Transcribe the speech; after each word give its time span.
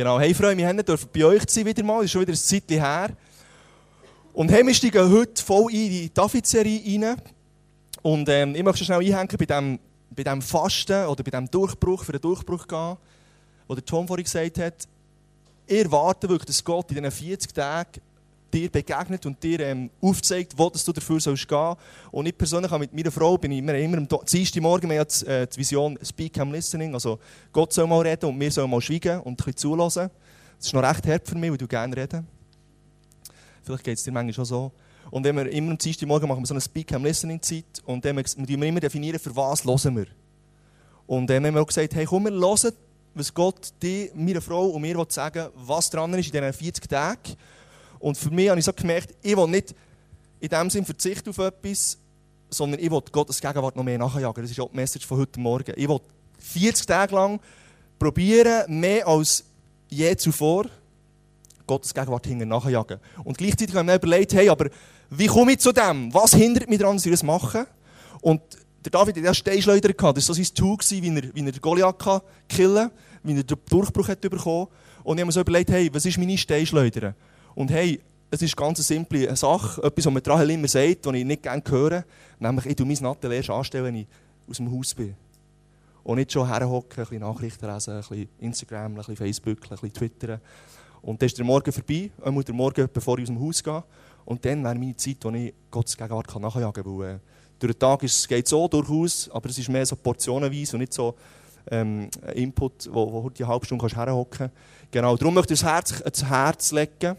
Genau. 0.00 0.18
Hey, 0.18 0.30
mich, 0.30 0.40
wir 0.40 0.82
dürfen 0.82 1.10
bei 1.12 1.26
euch 1.26 1.42
sein 1.46 1.66
wieder 1.66 1.82
mal. 1.82 2.02
Ist 2.02 2.12
schon 2.12 2.22
wieder 2.22 2.32
ein 2.32 2.36
Zeitchen 2.36 2.80
her. 2.80 3.10
Und 4.32 4.50
hey, 4.50 4.66
wir 4.66 4.72
steigen 4.72 5.12
heute 5.12 5.44
voll 5.44 5.70
in 5.74 5.90
die 5.90 6.14
David-Serie 6.14 7.02
rein. 7.02 7.20
Und 8.00 8.26
ähm, 8.30 8.54
ich 8.54 8.62
möchte 8.62 8.82
schnell 8.82 9.00
einhängen 9.00 9.36
bei 9.38 9.44
dem, 9.44 9.78
bei 10.08 10.22
dem 10.22 10.40
Fasten 10.40 11.04
oder 11.04 11.22
bei 11.22 11.30
dem 11.30 11.50
Durchbruch, 11.50 12.02
für 12.02 12.12
den 12.12 12.20
Durchbruch 12.22 12.66
gehen, 12.66 12.96
wo 13.68 13.74
der 13.74 13.84
Tom 13.84 14.06
vorhin 14.08 14.24
gesagt 14.24 14.56
hat. 14.56 14.88
Ihr 15.66 15.84
erwartet 15.84 16.30
wirklich, 16.30 16.46
dass 16.46 16.64
Gott 16.64 16.90
in 16.92 16.96
diesen 16.96 17.10
40 17.10 17.52
Tagen 17.52 18.00
dir 18.52 18.70
begegnet 18.70 19.24
und 19.26 19.42
dir 19.42 19.60
ähm, 19.60 19.90
aufzeigt, 20.00 20.54
wo 20.56 20.70
du 20.70 20.92
dafür 20.92 21.20
sollst 21.20 21.48
gehen. 21.48 21.74
Und 22.10 22.26
ich 22.26 22.36
persönlich 22.36 22.70
mit 22.72 22.92
meiner 22.94 23.10
Frau 23.10 23.36
bin 23.38 23.52
ich 23.52 23.58
immer, 23.58 23.74
immer 23.74 23.98
am 23.98 24.08
Dienstag 24.26 24.62
Morgen, 24.62 24.90
haben 24.90 25.06
die, 25.06 25.26
äh, 25.26 25.46
die 25.46 25.58
Vision 25.58 25.98
Speak 26.02 26.38
and 26.38 26.52
Listening, 26.52 26.94
also 26.94 27.18
Gott 27.52 27.72
soll 27.72 27.86
mal 27.86 28.00
reden 28.00 28.26
und 28.26 28.40
wir 28.40 28.50
sollen 28.50 28.70
mal 28.70 28.80
schweigen 28.80 29.20
und 29.20 29.32
ein 29.32 29.36
bisschen 29.36 29.56
zulassen. 29.56 30.10
Das 30.58 30.66
ist 30.66 30.74
noch 30.74 30.82
recht 30.82 31.06
hart 31.06 31.26
für 31.26 31.36
mich, 31.36 31.50
weil 31.50 31.58
du 31.58 31.66
gerne 31.66 31.96
reden. 31.96 32.26
Vielleicht 33.62 33.84
geht 33.84 33.98
es 33.98 34.04
dir 34.04 34.12
manchmal 34.12 34.34
schon 34.34 34.44
so. 34.44 34.72
Und 35.10 35.24
wenn 35.24 35.36
wir 35.36 35.50
immer 35.50 35.72
am 35.72 35.78
Dienstag 35.78 36.06
Morgen 36.06 36.28
machen 36.28 36.42
wir 36.42 36.46
so 36.46 36.54
eine 36.54 36.60
Speak 36.60 36.92
and 36.92 37.04
Listening 37.04 37.40
Zeit 37.42 37.82
und 37.84 38.04
dann 38.04 38.16
definieren 38.16 38.60
wir 38.60 38.68
immer 38.68 38.80
definieren, 38.80 39.18
für 39.18 39.34
was 39.34 39.64
hören 39.64 39.96
wir. 39.96 40.06
Und 41.06 41.28
dann 41.28 41.44
haben 41.44 41.54
wir 41.54 41.62
auch 41.62 41.66
gesagt, 41.66 41.94
hey 41.94 42.04
komm, 42.04 42.24
wir 42.24 42.32
hören, 42.32 42.72
was 43.14 43.34
Gott 43.34 43.72
dir, 43.82 44.10
meiner 44.14 44.40
Frau 44.40 44.66
und 44.66 44.82
mir 44.82 45.04
sagen 45.08 45.48
was 45.54 45.90
dran 45.90 46.14
ist 46.14 46.26
in 46.26 46.32
diesen 46.32 46.52
40 46.52 46.88
Tagen. 46.88 47.36
Und 48.00 48.18
für 48.18 48.30
mich 48.30 48.48
habe 48.48 48.58
ich 48.58 48.64
so 48.64 48.72
gemerkt, 48.72 49.14
ich 49.22 49.36
will 49.36 49.46
nicht 49.46 49.74
in 50.40 50.48
dem 50.48 50.70
Sinne 50.70 50.86
verzichten 50.86 51.30
auf 51.30 51.38
etwas, 51.38 51.98
sondern 52.48 52.80
ich 52.80 52.90
will 52.90 53.02
Gottes 53.12 53.40
Gegenwart 53.40 53.76
noch 53.76 53.84
mehr 53.84 53.98
nachjagen. 53.98 54.42
Das 54.42 54.50
ist 54.50 54.58
auch 54.58 54.70
die 54.70 54.76
Message 54.76 55.06
von 55.06 55.18
heute 55.18 55.38
Morgen. 55.38 55.72
Ich 55.76 55.88
will 55.88 56.00
40 56.38 56.86
Tage 56.86 57.14
lang 57.14 57.38
probieren, 57.98 58.80
mehr 58.80 59.06
als 59.06 59.44
je 59.88 60.16
zuvor, 60.16 60.66
Gottes 61.66 61.94
Gegenwart 61.94 62.26
nachjagen. 62.26 62.98
Und 63.22 63.38
gleichzeitig 63.38 63.74
ich 63.74 63.82
mir 63.82 63.94
überlegt, 63.94 64.32
hey, 64.32 64.48
aber 64.48 64.70
wie 65.10 65.26
komme 65.26 65.52
ich 65.52 65.58
zu 65.58 65.72
dem? 65.72 66.12
Was 66.12 66.34
hindert 66.34 66.68
mich 66.68 66.78
daran, 66.78 66.96
dass 66.96 67.04
ich 67.04 67.12
das 67.12 67.22
mache? 67.22 67.66
Und 68.22 68.40
der 68.84 68.90
David 68.90 69.16
hatte 69.16 69.26
ja 69.26 69.34
Steinschleuder. 69.34 69.92
Das 69.92 70.04
war 70.04 70.22
so 70.22 70.32
sein 70.32 70.46
Tool, 70.54 70.78
wie 70.78 71.08
er, 71.08 71.34
wie 71.34 71.46
er 71.46 71.52
Goliath 71.52 72.22
killen 72.48 72.90
wie 73.22 73.36
er 73.36 73.42
den 73.42 73.58
Durchbruch 73.68 74.08
hat 74.08 74.20
bekommen 74.22 74.68
Und 75.04 75.18
ich 75.18 75.20
habe 75.20 75.26
mir 75.26 75.32
so 75.32 75.40
überlegt, 75.40 75.70
hey, 75.70 75.90
was 75.92 76.06
ist 76.06 76.18
meine 76.18 76.38
Steinschleuder? 76.38 77.14
Und 77.54 77.70
hey, 77.70 78.00
es 78.30 78.42
ist 78.42 78.56
ganz 78.56 78.78
eine 78.78 78.84
simple 78.84 79.34
Sache, 79.36 79.82
etwas, 79.82 80.06
was 80.06 80.12
mir 80.12 80.26
Rahel 80.26 80.50
immer 80.50 80.68
sagt, 80.68 81.06
was 81.06 81.14
ich 81.14 81.24
nicht 81.24 81.42
gerne 81.42 81.62
höre, 81.68 82.04
nämlich 82.38 82.66
ich 82.66 82.76
tue 82.76 82.86
mein 82.86 82.96
Nattel 83.00 83.32
erst 83.32 83.50
anstellen, 83.50 83.86
wenn 83.86 83.96
ich 83.96 84.06
aus 84.48 84.58
dem 84.58 84.70
Haus 84.70 84.94
bin. 84.94 85.16
Und 86.04 86.16
nicht 86.16 86.32
schon 86.32 86.46
herhocken, 86.46 86.98
ein 86.98 87.04
bisschen 87.04 87.20
Nachrichten 87.20 87.66
lesen, 87.66 87.94
ein 87.94 88.00
bisschen 88.00 88.28
Instagram, 88.38 88.92
ein 88.92 88.94
bisschen 88.96 89.16
Facebook, 89.16 89.58
ein 89.64 89.68
bisschen 89.70 89.92
Twitter. 89.92 90.40
Und 91.02 91.20
dann 91.20 91.26
ist 91.26 91.38
der 91.38 91.44
Morgen 91.44 91.72
vorbei, 91.72 92.10
einmal 92.22 92.44
der 92.44 92.54
Morgen, 92.54 92.88
bevor 92.92 93.18
ich 93.18 93.24
aus 93.24 93.28
dem 93.28 93.40
Haus 93.40 93.62
gehe. 93.62 93.82
Und 94.24 94.44
dann 94.44 94.62
wäre 94.62 94.74
meine 94.74 94.96
Zeit, 94.96 95.16
wo 95.22 95.30
ich 95.30 95.52
Gottes 95.70 95.96
Gegenwart 95.96 96.40
nachjagen 96.40 96.84
kann. 96.84 96.98
Weil, 96.98 97.14
äh, 97.14 97.18
durch 97.58 97.74
den 97.74 97.78
Tag 97.78 98.00
geht 98.00 98.10
es 98.44 98.50
so 98.50 98.68
durchaus, 98.68 99.28
aber 99.30 99.50
es 99.50 99.58
ist 99.58 99.68
mehr 99.68 99.84
so 99.84 99.96
portionenweise 99.96 100.76
und 100.76 100.80
nicht 100.80 100.94
so 100.94 101.14
ähm, 101.70 102.08
Input, 102.34 102.88
wo, 102.92 103.12
wo 103.12 103.22
du 103.22 103.30
die 103.30 103.44
halbe 103.44 103.66
Stunde 103.66 103.86
herhocken 103.88 104.38
kannst. 104.38 104.54
Genau, 104.90 105.16
darum 105.16 105.34
möchte 105.34 105.54
ich 105.54 105.60
das 105.60 105.68
Herz, 105.68 106.02
das 106.02 106.24
Herz 106.24 106.72
legen 106.72 107.16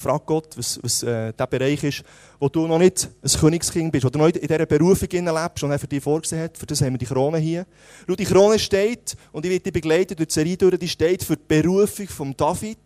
Frag 0.00 0.24
Gott, 0.24 0.56
was, 0.56 0.80
was 0.82 1.02
äh, 1.02 1.34
der 1.34 1.46
Bereich 1.46 1.84
ist, 1.84 2.02
wo 2.38 2.48
du 2.48 2.66
noch 2.66 2.78
nicht 2.78 3.06
ein 3.22 3.40
Königskind 3.40 3.92
bist, 3.92 4.02
wo 4.06 4.08
du 4.08 4.18
noch 4.18 4.26
nicht 4.26 4.38
in 4.38 4.48
dieser 4.48 4.64
Berufung 4.64 5.08
lebst 5.10 5.62
und 5.62 5.70
er 5.70 5.78
für 5.78 5.86
dich 5.86 6.02
vorgesehen 6.02 6.42
hat. 6.42 6.56
Für 6.56 6.64
das 6.64 6.80
haben 6.80 6.94
wir 6.94 6.98
die 6.98 7.04
Krone 7.04 7.36
hier. 7.36 7.66
Schau, 8.08 8.14
die 8.14 8.24
Krone 8.24 8.58
steht, 8.58 9.14
und 9.30 9.44
ich 9.44 9.50
werde 9.50 9.64
dich 9.64 9.72
begleiten 9.74 10.16
durch 10.16 10.28
die 10.28 10.32
Serie 10.32 10.56
durch, 10.56 10.78
die 10.78 10.88
steht 10.88 11.22
für 11.22 11.36
die 11.36 11.42
Berufung 11.46 12.08
von 12.08 12.34
David, 12.34 12.78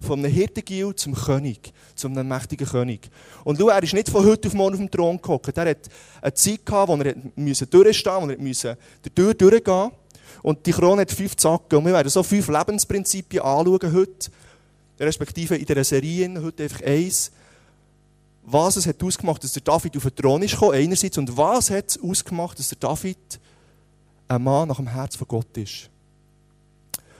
von 0.00 0.18
einem 0.18 0.32
Hirtengil 0.32 0.94
zum 0.94 1.14
König, 1.14 1.74
zum 1.94 2.16
einem 2.16 2.28
mächtigen 2.28 2.66
König. 2.66 3.10
Und 3.44 3.58
schau, 3.58 3.68
er 3.68 3.82
ist 3.82 3.92
nicht 3.92 4.08
von 4.08 4.24
heute 4.24 4.48
auf 4.48 4.54
morgen 4.54 4.72
auf 4.72 4.80
dem 4.80 4.90
Thron 4.90 5.20
gehockt. 5.20 5.58
Er 5.58 5.68
hat 5.68 5.90
eine 6.22 6.32
Zeit 6.32 6.64
gehabt, 6.64 6.88
wo 6.88 6.96
er 6.96 7.14
musste 7.36 7.66
durchstehen 7.66 8.22
wo 8.22 8.30
er 8.30 8.38
musste 8.38 8.78
durch 9.14 9.36
durchgehen 9.36 9.90
Und 10.42 10.64
die 10.64 10.72
Krone 10.72 11.02
hat 11.02 11.12
fünf 11.12 11.36
Zacken. 11.36 11.76
Und 11.78 11.84
wir 11.84 11.92
werden 11.92 12.08
so 12.08 12.22
fünf 12.22 12.48
Lebensprinzipien 12.48 13.42
anschauen 13.42 13.92
heute 13.92 14.30
respektive 15.02 15.56
in 15.56 15.66
dieser 15.66 15.84
Serie 15.84 16.42
heute 16.42 16.64
einfach 16.64 16.82
eins, 16.82 17.30
was 18.44 18.76
es 18.76 18.86
hat 18.86 19.02
ausgemacht, 19.02 19.42
dass 19.44 19.52
der 19.52 19.62
David 19.62 19.96
auf 19.96 20.02
den 20.02 20.16
Thron 20.16 20.42
ist 20.42 20.52
gekommen, 20.52 20.74
einerseits, 20.74 21.18
und 21.18 21.36
was 21.36 21.70
hat 21.70 21.90
es 21.90 22.02
ausgemacht, 22.02 22.58
dass 22.58 22.68
der 22.68 22.78
David 22.78 23.18
ein 24.28 24.42
Mann 24.42 24.68
nach 24.68 24.76
dem 24.76 24.88
Herz 24.88 25.16
von 25.16 25.28
Gott 25.28 25.56
ist. 25.56 25.88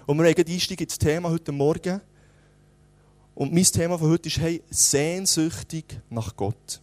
Und 0.06 0.18
wir 0.18 0.28
haben 0.28 0.52
einsteigen 0.52 0.84
ins 0.84 0.98
Thema 0.98 1.30
heute 1.30 1.52
Morgen. 1.52 2.00
Und 3.34 3.52
mein 3.52 3.64
Thema 3.64 3.98
von 3.98 4.10
heute 4.10 4.28
ist, 4.28 4.38
hey, 4.38 4.62
sehnsüchtig 4.68 5.84
nach 6.10 6.34
Gott. 6.36 6.80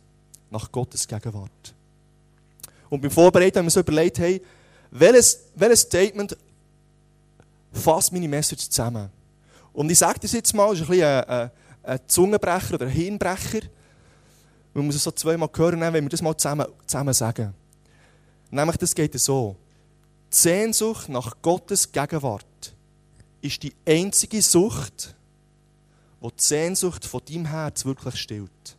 Nach 0.49 0.71
Gottes 0.71 1.07
Gegenwart. 1.07 1.73
Und 2.89 3.01
beim 3.01 3.11
Vorbereiten 3.11 3.59
haben 3.59 3.65
wir 3.65 3.71
so 3.71 3.81
überlegt, 3.81 4.17
hey, 4.19 4.41
welches, 4.89 5.41
welches 5.55 5.81
Statement 5.81 6.35
fasst 7.71 8.11
meine 8.11 8.27
Message 8.27 8.69
zusammen? 8.69 9.09
Und 9.73 9.91
ich 9.91 9.97
sage 9.97 10.19
das 10.21 10.31
jetzt 10.31 10.53
mal, 10.53 10.69
das 10.69 10.81
ist 10.81 10.89
ein, 10.89 11.01
ein, 11.01 11.51
ein 11.83 11.99
Zungenbrecher 12.07 12.75
oder 12.75 12.85
ein 12.87 12.91
Hirnbrecher. 12.91 13.61
Man 14.73 14.85
muss 14.85 14.95
es 14.95 15.03
so 15.03 15.11
zweimal 15.11 15.49
hören, 15.55 15.79
wenn 15.79 15.93
wir 15.93 16.09
das 16.09 16.21
mal 16.21 16.35
zusammen, 16.37 16.67
zusammen 16.85 17.13
sagen. 17.13 17.53
Nämlich, 18.51 18.77
das 18.77 18.95
geht 18.95 19.19
so. 19.19 19.55
Die 20.31 20.37
Sehnsucht 20.37 21.09
nach 21.09 21.35
Gottes 21.41 21.91
Gegenwart 21.91 22.75
ist 23.41 23.63
die 23.63 23.73
einzige 23.85 24.41
Sucht, 24.41 25.15
die 26.21 26.27
die 26.27 26.43
Sehnsucht 26.43 27.05
von 27.05 27.21
deinem 27.27 27.45
Herz 27.45 27.85
wirklich 27.85 28.15
stillt. 28.15 28.77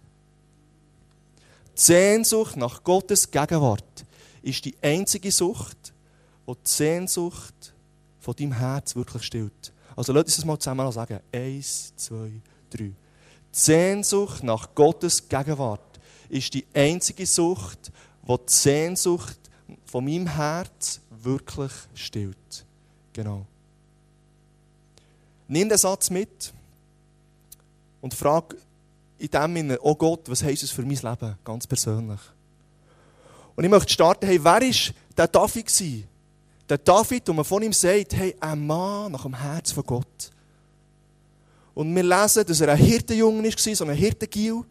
Die 1.76 1.80
Sehnsucht 1.80 2.56
nach 2.56 2.84
Gottes 2.84 3.30
Gegenwart 3.30 4.04
ist 4.42 4.64
die 4.64 4.76
einzige 4.82 5.32
Sucht, 5.32 5.92
die 6.46 6.52
die 6.52 6.70
Sehnsucht 6.70 7.74
von 8.18 8.36
deinem 8.36 8.52
Herz 8.52 8.94
wirklich 8.94 9.22
stillt. 9.22 9.72
Also 10.00 10.14
lasst 10.14 10.28
uns 10.28 10.36
das 10.36 10.44
mal 10.46 10.58
zusammen 10.58 10.90
sagen. 10.92 11.20
Eins, 11.30 11.92
zwei, 11.94 12.30
drei. 12.70 12.84
Die 12.84 12.94
Sehnsucht 13.52 14.42
nach 14.42 14.74
Gottes 14.74 15.28
Gegenwart 15.28 16.00
ist 16.30 16.54
die 16.54 16.64
einzige 16.72 17.26
Sucht, 17.26 17.92
die 18.26 18.32
die 18.32 18.42
Sehnsucht 18.46 19.38
von 19.84 20.02
meinem 20.02 20.26
Herz 20.26 21.02
wirklich 21.10 21.72
stillt. 21.92 22.64
Genau. 23.12 23.44
Nimm 25.48 25.68
den 25.68 25.76
Satz 25.76 26.08
mit 26.08 26.50
und 28.00 28.14
frag 28.14 28.56
in 29.18 29.28
dem 29.28 29.54
Sinne, 29.54 29.78
oh 29.82 29.94
Gott, 29.94 30.30
was 30.30 30.42
heisst 30.42 30.62
es 30.62 30.70
für 30.70 30.80
mein 30.80 30.96
Leben, 30.96 31.36
ganz 31.44 31.66
persönlich. 31.66 32.20
Und 33.54 33.64
ich 33.64 33.70
möchte 33.70 33.92
starten, 33.92 34.24
hey, 34.24 34.42
wer 34.42 34.52
war 34.52 34.60
der 34.60 35.28
David? 35.28 36.08
Der 36.70 36.78
David, 36.78 37.28
und 37.28 37.34
man 37.34 37.44
von 37.44 37.64
ihm 37.64 37.72
sagt, 37.72 38.14
hey, 38.14 38.36
ein 38.38 38.64
Mann 38.64 39.10
nach 39.10 39.22
dem 39.22 39.34
Herz 39.34 39.72
von 39.72 39.84
Gott. 39.84 40.30
Und 41.74 41.92
wir 41.94 42.04
lesen, 42.04 42.46
dass 42.46 42.60
er 42.60 42.68
ein 42.68 42.78
Hirtenjunge 42.78 43.42
war, 43.42 43.74
so 43.74 43.84
ein 43.84 43.90
Hirtengil. 43.90 44.62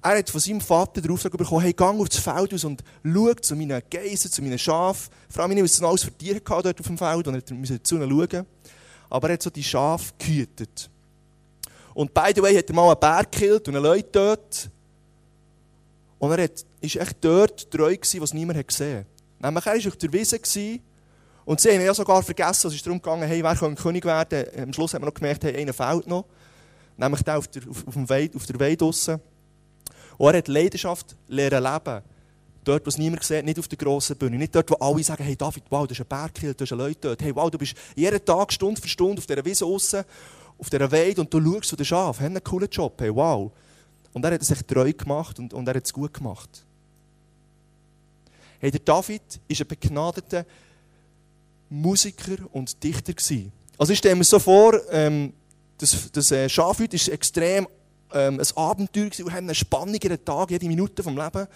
Er 0.00 0.18
hat 0.18 0.30
von 0.30 0.40
seinem 0.40 0.62
Vater 0.62 1.02
den 1.02 1.10
Auftrag 1.10 1.32
bekommen, 1.32 1.60
hey, 1.60 1.74
geh 1.74 1.84
aufs 1.84 2.16
Feld 2.16 2.54
aus 2.54 2.64
und 2.64 2.82
schau 3.04 3.34
zu 3.34 3.54
meinen 3.54 3.82
Geissen, 3.90 4.30
zu 4.30 4.40
meinen 4.40 4.58
Schafen. 4.58 5.12
Vor 5.28 5.42
allem, 5.42 5.62
was 5.62 5.72
es 5.72 5.82
alles 5.82 6.04
für 6.04 6.12
Tiere 6.12 6.40
dort 6.40 6.80
auf 6.80 6.86
dem 6.86 6.96
Feld 6.96 7.28
und 7.28 7.34
er 7.34 7.54
musste 7.54 7.78
dazu 7.78 7.98
schauen. 7.98 8.46
Aber 9.10 9.28
er 9.28 9.34
hat 9.34 9.42
so 9.42 9.50
die 9.50 9.62
Schafe 9.62 10.12
gehütet. 10.18 10.88
Und 11.92 12.14
by 12.14 12.32
the 12.34 12.40
way 12.40 12.56
hat 12.56 12.68
er 12.68 12.74
mal 12.74 12.90
einen 12.90 13.00
Bär 13.00 13.24
gekillt 13.30 13.68
und 13.68 13.76
einen 13.76 13.84
Leute 13.84 14.08
dort. 14.10 14.70
Und 16.18 16.30
er 16.30 16.38
war 16.38 16.44
echt 16.82 17.16
dort 17.20 17.70
treu 17.70 17.94
gewesen, 17.94 18.20
was 18.22 18.32
niemand 18.32 18.66
gesehen 18.66 19.00
hat. 19.00 19.06
Nämlich, 19.38 19.66
er 19.66 19.74
war 19.74 19.88
auf 19.88 19.96
der 19.96 20.12
Wiese 20.12 20.38
und 21.44 21.60
sie 21.60 21.70
haben 21.72 21.84
ja 21.84 21.92
sogar 21.92 22.22
vergessen, 22.22 22.68
es 22.68 22.74
ist 22.74 22.86
darum 22.86 23.00
gegangen, 23.00 23.28
hey, 23.28 23.42
wer 23.42 23.54
kann 23.54 23.74
König 23.74 24.04
werden? 24.04 24.44
Am 24.56 24.72
Schluss 24.72 24.94
haben 24.94 25.02
wir 25.02 25.06
noch 25.06 25.14
gemerkt, 25.14 25.44
hey, 25.44 25.56
einer 25.56 25.72
fehlt 25.72 26.06
noch. 26.06 26.24
Nämlich 26.96 27.22
der 27.22 27.38
auf 27.38 27.48
der, 27.48 27.62
auf, 27.68 27.86
auf, 27.86 27.94
dem 27.94 28.08
Weid, 28.08 28.34
auf 28.34 28.46
der 28.46 28.58
Weide 28.58 28.78
draussen. 28.78 29.20
Und 30.16 30.32
er 30.32 30.38
hat 30.38 30.48
Leidenschaft 30.48 31.16
lernen 31.28 31.62
leben. 31.62 32.02
Dort, 32.62 32.86
wo 32.86 32.88
es 32.88 32.96
niemand 32.96 33.22
sieht, 33.24 33.44
nicht 33.44 33.58
auf 33.58 33.68
der 33.68 33.76
grossen 33.76 34.16
Bühne. 34.16 34.38
Nicht 34.38 34.54
dort, 34.54 34.70
wo 34.70 34.74
alle 34.76 35.02
sagen, 35.02 35.22
hey 35.22 35.36
David, 35.36 35.64
wow, 35.68 35.86
das 35.86 35.98
ist 35.98 36.04
ein 36.04 36.08
Bergkill, 36.08 36.54
da 36.54 36.64
sind 36.64 36.78
Leute 36.78 36.98
dort. 37.00 37.22
Hey, 37.22 37.34
wow, 37.34 37.50
du 37.50 37.58
bist 37.58 37.74
jeden 37.94 38.24
Tag, 38.24 38.52
Stunde 38.52 38.80
für 38.80 38.88
Stunde 38.88 39.18
auf 39.18 39.26
dieser 39.26 39.44
Wiese 39.44 39.64
draussen, 39.64 40.04
auf 40.58 40.70
dieser 40.70 40.90
Weide 40.90 41.20
und 41.20 41.34
du 41.34 41.42
schaust 41.42 41.68
zu 41.68 41.76
den 41.76 41.84
Schafen. 41.84 42.20
Hey, 42.20 42.30
einen 42.30 42.42
coolen 42.42 42.70
Job, 42.70 42.98
hey, 43.00 43.14
wow. 43.14 43.52
Und 44.14 44.24
er 44.24 44.32
hat 44.32 44.40
es 44.40 44.50
echt 44.50 44.66
treu 44.66 44.90
gemacht 44.92 45.38
und, 45.38 45.52
und 45.52 45.68
er 45.68 45.74
hat 45.74 45.84
es 45.84 45.92
gut 45.92 46.14
gemacht. 46.14 46.64
Hey, 48.60 48.70
der 48.70 48.80
David 48.80 49.22
ist 49.46 49.60
ein 49.60 49.66
begnadeter 49.66 50.46
Musiker 51.74 52.36
und 52.52 52.82
Dichter. 52.82 53.14
Also 53.78 53.92
ich 53.92 53.98
stelle 53.98 54.14
mir 54.14 54.24
so 54.24 54.38
vor, 54.38 54.80
ähm, 54.90 55.32
das, 55.78 56.10
das 56.12 56.30
äh, 56.30 56.48
Schafhüt 56.48 56.94
ist 56.94 57.08
extrem 57.08 57.66
ähm, 58.12 58.40
ein 58.40 58.56
Abenteuer 58.56 59.06
gewesen. 59.06 59.26
Wir 59.26 59.32
haben 59.32 59.44
eine 59.44 59.54
Spannung 59.54 59.98
jeden 60.00 60.24
Tag, 60.24 60.50
jede 60.50 60.66
Minute 60.66 61.02
vom 61.02 61.16
Leben. 61.16 61.48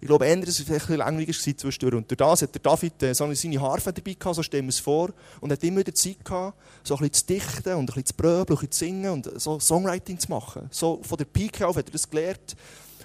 Ich 0.00 0.06
glaube, 0.06 0.24
eher, 0.24 0.36
dass 0.36 0.48
es 0.48 0.60
vielleicht 0.60 0.70
ein 0.70 0.78
bisschen 0.78 0.96
langweilig 0.96 1.46
war 1.46 1.56
zwischendurch. 1.58 1.94
Und 1.94 2.10
durch 2.10 2.16
das 2.16 2.40
hat 2.40 2.54
der 2.54 2.62
David 2.62 3.02
äh, 3.02 3.14
so 3.14 3.30
seine 3.34 3.60
Harfe 3.60 3.92
dabei 3.92 4.14
gehabt, 4.14 4.36
so 4.36 4.42
stellen 4.42 4.64
wir 4.64 4.70
es 4.70 4.80
vor. 4.80 5.10
Und 5.40 5.52
hat 5.52 5.62
immer 5.62 5.80
wieder 5.80 5.94
Zeit 5.94 6.24
gehabt, 6.24 6.56
so 6.82 6.94
ein 6.94 7.00
bisschen 7.00 7.12
zu 7.12 7.26
dichten 7.26 7.74
und 7.74 7.80
ein 7.80 7.86
bisschen 7.86 8.06
zu 8.06 8.14
bröbeln, 8.14 8.58
ein 8.58 8.66
bisschen 8.66 8.70
zu 8.70 8.78
singen 8.78 9.10
und 9.10 9.40
so 9.40 9.60
Songwriting 9.60 10.18
zu 10.18 10.30
machen. 10.30 10.66
So 10.70 11.00
von 11.02 11.18
der 11.18 11.26
Pike 11.26 11.66
auf 11.66 11.76
hat 11.76 11.86
er 11.86 11.92
das 11.92 12.08
gelernt. 12.08 12.56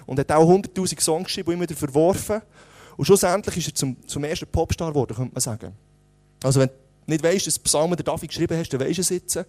Und 0.06 0.18
hat 0.18 0.32
auch 0.32 0.48
100'000 0.48 0.98
Songs 0.98 1.26
geschrieben 1.26 1.48
und 1.48 1.54
immer 1.54 1.62
wieder 1.64 1.76
verworfen. 1.76 2.40
Und 2.96 3.04
schlussendlich 3.04 3.58
ist 3.58 3.68
er 3.68 3.74
zum, 3.74 4.08
zum 4.08 4.24
ersten 4.24 4.46
Popstar 4.46 4.90
geworden, 4.90 5.14
könnte 5.14 5.34
man 5.34 5.40
sagen. 5.42 5.76
Also 6.46 6.60
wenn 6.60 6.68
du 6.68 6.74
nicht 7.06 7.22
weißt, 7.22 7.46
dass 7.46 7.58
Psalmen 7.58 7.96
der 7.96 8.04
David 8.04 8.28
geschrieben 8.28 8.56
hast, 8.56 8.72
dann 8.72 8.80
weisst 8.80 8.98
du 8.98 9.02
es 9.02 9.08
jetzt. 9.10 9.44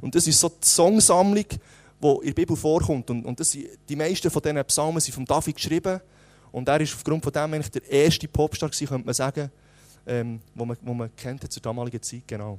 Und 0.00 0.14
das 0.14 0.26
ist 0.26 0.38
so 0.38 0.48
die 0.48 0.66
Songsammlung, 0.66 1.46
die 1.48 2.08
in 2.20 2.26
der 2.26 2.32
Bibel 2.34 2.56
vorkommt. 2.56 3.08
Und, 3.10 3.24
und 3.24 3.40
das, 3.40 3.50
die 3.52 3.96
meisten 3.96 4.30
von 4.30 4.42
diesen 4.42 4.64
Psalmen 4.66 5.00
sind 5.00 5.14
von 5.14 5.24
David 5.24 5.56
geschrieben. 5.56 6.00
Und 6.52 6.68
er 6.68 6.80
ist 6.80 6.94
aufgrund 6.94 7.24
von 7.24 7.32
dem 7.32 7.54
eigentlich 7.54 7.70
der 7.70 7.90
erste 7.90 8.28
Popstar 8.28 8.68
gewesen, 8.68 8.86
könnte 8.86 9.06
man 9.06 9.14
sagen, 9.14 9.50
ähm, 10.06 10.40
wo, 10.54 10.66
man, 10.66 10.76
wo 10.82 10.92
man 10.92 11.14
kennt 11.16 11.50
zur 11.50 11.62
damaligen 11.62 12.02
Zeit, 12.02 12.22
genau. 12.26 12.58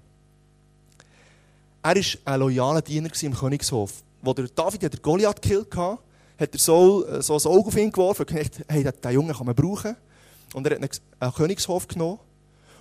Er 1.84 1.96
war 1.96 2.04
ein 2.26 2.40
loyaler 2.40 2.82
Diener 2.82 3.10
im 3.22 3.34
Königshof. 3.34 4.02
Wo 4.24 4.34
der 4.34 4.48
David 4.48 4.82
der 4.82 4.90
Goliath 5.02 5.42
gekillt 5.42 5.76
hatte, 5.76 6.02
hat 6.40 6.54
er 6.54 6.60
so, 6.60 7.06
äh, 7.06 7.22
so 7.22 7.36
ein 7.36 7.46
Auge 7.46 7.68
auf 7.68 7.78
ihn 7.78 7.92
geworfen 7.92 8.22
und 8.22 8.36
gesagt, 8.36 8.62
hey, 8.68 8.84
den 8.84 9.12
Jungen 9.12 9.36
kann 9.36 9.46
man 9.46 9.54
brauchen. 9.54 9.96
Und 10.54 10.66
er 10.66 10.80
hat 10.80 10.90
einen 11.20 11.34
Königshof 11.34 11.88
genommen. 11.88 12.20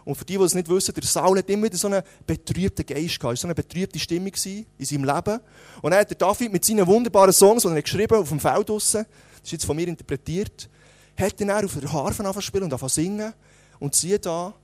Und 0.04 0.16
für 0.16 0.24
die, 0.24 0.36
die 0.36 0.42
es 0.42 0.54
nicht 0.54 0.68
wissen, 0.68 0.94
der 0.94 1.04
Saul 1.04 1.38
hat 1.38 1.48
immer 1.48 1.64
wieder 1.64 1.76
so 1.76 1.86
einen 1.86 2.02
betrübten 2.26 2.84
Geist 2.84 3.20
gehabt. 3.20 3.38
So 3.38 3.46
eine 3.46 3.54
betrübte 3.54 3.98
Stimmung 3.98 4.32
in 4.34 4.84
seinem 4.84 5.04
Leben. 5.04 5.40
Und 5.80 5.90
dann 5.90 6.00
hat 6.00 6.10
der 6.10 6.16
David 6.16 6.52
mit 6.52 6.64
seinen 6.64 6.86
wunderbaren 6.86 7.32
Songs, 7.32 7.62
die 7.62 7.68
er 7.68 7.82
geschrieben 7.82 8.18
auf 8.18 8.28
dem 8.28 8.40
Feld 8.40 8.68
draussen, 8.68 9.06
das 9.32 9.44
ist 9.44 9.52
jetzt 9.52 9.64
von 9.64 9.76
mir 9.76 9.88
interpretiert, 9.88 10.68
hat 11.16 11.40
dann 11.40 11.50
auf 11.50 11.78
der 11.78 11.92
Harfe 11.92 12.22
angefangen 12.22 12.42
spielen 12.42 12.64
und 12.64 12.72
angefangen 12.72 12.90
singen. 12.90 13.32
Und 13.78 13.94
siehe 13.94 14.18
da, 14.18 14.54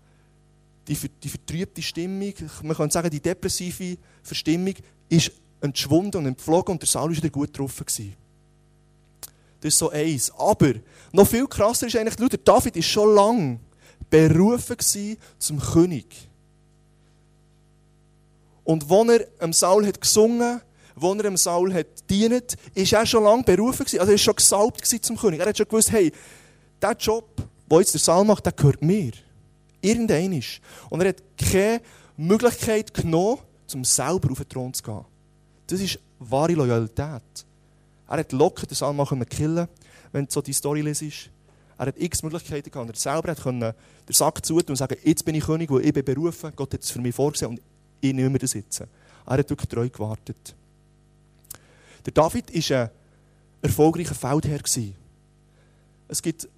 die, 0.87 0.97
die 1.23 1.29
vertrübte 1.29 1.83
Stimmung, 1.83 2.33
man 2.63 2.77
könnte 2.77 2.95
sagen, 2.95 3.11
die 3.11 3.21
depressive 3.21 3.99
Verstimmung, 4.23 4.75
ist 5.09 5.33
entschwunden 5.61 6.21
und 6.21 6.27
entflogen 6.27 6.73
und 6.73 6.83
der 6.83 6.89
Saul 6.89 7.11
war 7.11 7.17
wieder 7.17 7.31
gut 7.31 7.53
getroffen. 7.53 7.85
Gewesen. 7.85 8.15
Das 9.61 9.75
ist 9.75 9.79
so 9.79 9.91
eins. 9.91 10.31
Aber 10.39 10.75
noch 11.13 11.27
viel 11.27 11.47
krasser 11.47 11.87
ist 11.87 11.97
eigentlich, 11.97 12.29
der 12.29 12.39
David 12.39 12.77
ist 12.77 12.87
schon 12.87 13.15
lange 13.15 13.61
berufen 14.11 14.77
zum 15.39 15.61
König. 15.61 16.07
Und 18.65 18.91
als 18.91 19.09
er 19.09 19.27
am 19.39 19.53
Saul 19.53 19.87
hat 19.87 20.01
gesungen, 20.01 20.61
als 21.01 21.19
er 21.19 21.25
am 21.25 21.37
Saul 21.37 21.73
hat 21.73 21.87
dient, 22.11 22.57
ist 22.75 22.93
er 22.93 23.07
schon 23.07 23.25
lange 23.25 23.45
berufen 23.45 23.85
gewesen. 23.85 24.01
Also 24.01 24.13
er 24.13 24.17
ist 24.17 24.23
schon 24.23 24.37
gesalbt 24.37 24.85
zum 24.87 25.17
König. 25.17 25.41
Er 25.41 25.47
hat 25.47 25.57
schon 25.57 25.69
gewusst, 25.69 25.91
hey, 25.91 26.13
der 26.83 26.93
Job, 26.93 27.25
den 27.71 27.79
jetzt 27.79 27.95
der 27.95 28.01
Saul 28.01 28.25
macht, 28.25 28.45
der 28.45 28.53
gehört 28.53 28.83
mir. 28.83 29.13
Irgendein 29.81 30.33
ist. 30.33 30.61
Und 30.91 31.01
er 31.01 31.11
hat 31.11 31.23
keine 31.37 31.81
Möglichkeit 32.17 32.93
genommen, 32.93 33.39
um 33.73 33.85
selber 33.85 34.33
auf 34.33 34.39
den 34.39 34.49
Thron 34.49 34.75
zu 34.75 34.83
gehen. 34.83 35.05
Das 35.67 35.81
ist 35.81 35.99
wahre 36.19 36.53
Loyalität. 36.53 37.23
Er 38.09 38.19
hat 38.19 38.33
locker 38.33 38.67
den 38.67 38.75
Saul 38.75 38.95
mal 38.95 39.07
killen 39.25 39.69
wenn 40.13 40.25
du 40.25 40.31
so 40.31 40.43
die 40.43 40.53
Story 40.53 40.81
lesest. 40.81 41.31
Er 41.79 41.87
hat 41.87 41.95
x 41.97 42.23
Möglichkeiten 42.23 42.71
gehabt. 42.71 42.91
Er 42.91 42.97
selber 42.97 43.35
konnte 43.35 43.75
den 44.09 44.13
Sack 44.13 44.45
zutun 44.45 44.71
und 44.71 44.77
sagen, 44.77 44.97
jetzt 45.05 45.25
bin 45.25 45.37
ich 45.37 45.45
König, 45.45 45.71
wo 45.71 45.79
ich 45.79 45.93
bin 45.93 46.05
berufen. 46.05 46.53
Gott 46.55 46.75
hat 46.75 46.83
es 46.83 46.91
für 46.91 47.01
mich 47.01 47.15
vorgesehen 47.15 47.53
und 47.53 47.61
ich 48.01 48.13
nehme 48.13 48.39
das 48.39 48.55
jetzt. 48.55 48.81
Er 48.81 48.89
hat 49.27 49.49
wirklich 49.49 49.69
treu 49.69 49.89
gewartet. 49.89 50.55
Der 52.05 52.13
David 52.13 52.53
war 52.71 52.81
ein 52.81 52.91
erfolgreicher 53.63 54.15
Feldherr. 54.15 54.61
Es 56.09 56.23
gibt 56.23 56.49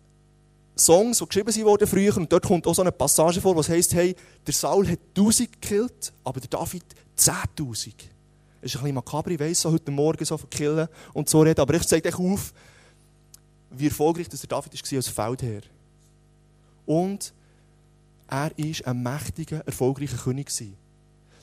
Songs, 0.77 1.19
die 1.19 1.27
geschrieben 1.27 1.55
wurden 1.65 1.87
früher, 1.87 2.17
und 2.17 2.33
dort 2.33 2.47
kommt 2.47 2.67
auch 2.67 2.75
so 2.75 2.83
eine 2.83 2.93
Passage 2.93 3.41
vor, 3.41 3.55
was 3.57 3.69
heisst, 3.69 3.93
hey, 3.95 4.17
der 4.47 4.55
Saul 4.55 4.89
hat 4.89 4.99
1000 5.17 5.61
gekillt, 5.61 6.13
aber 6.25 6.41
der 6.41 6.49
David 6.49 6.85
10.000. 7.19 7.37
Das 7.59 7.85
ist 7.87 8.77
ein 8.77 8.83
bisschen 8.83 8.95
makaber, 8.95 9.31
ich 9.31 9.41
weiss, 9.41 9.61
so 9.61 9.73
heute 9.73 9.91
Morgen 9.91 10.25
so 10.25 10.39
von 10.39 10.49
Killen 10.49 10.89
und 11.13 11.29
so 11.29 11.43
reden, 11.43 11.61
aber 11.61 11.75
ich 11.75 11.87
zeige 11.87 12.09
euch 12.09 12.19
auf, 12.19 12.53
wie 13.71 13.87
erfolgreich 13.87 14.29
der 14.29 14.39
David 14.49 14.73
war 14.75 14.97
als 14.97 15.09
Feldherr. 15.09 15.63
Und 16.87 17.33
er 18.29 18.51
war 18.57 18.87
ein 18.87 19.03
mächtiger, 19.03 19.61
erfolgreicher 19.67 20.17
König. 20.17 20.51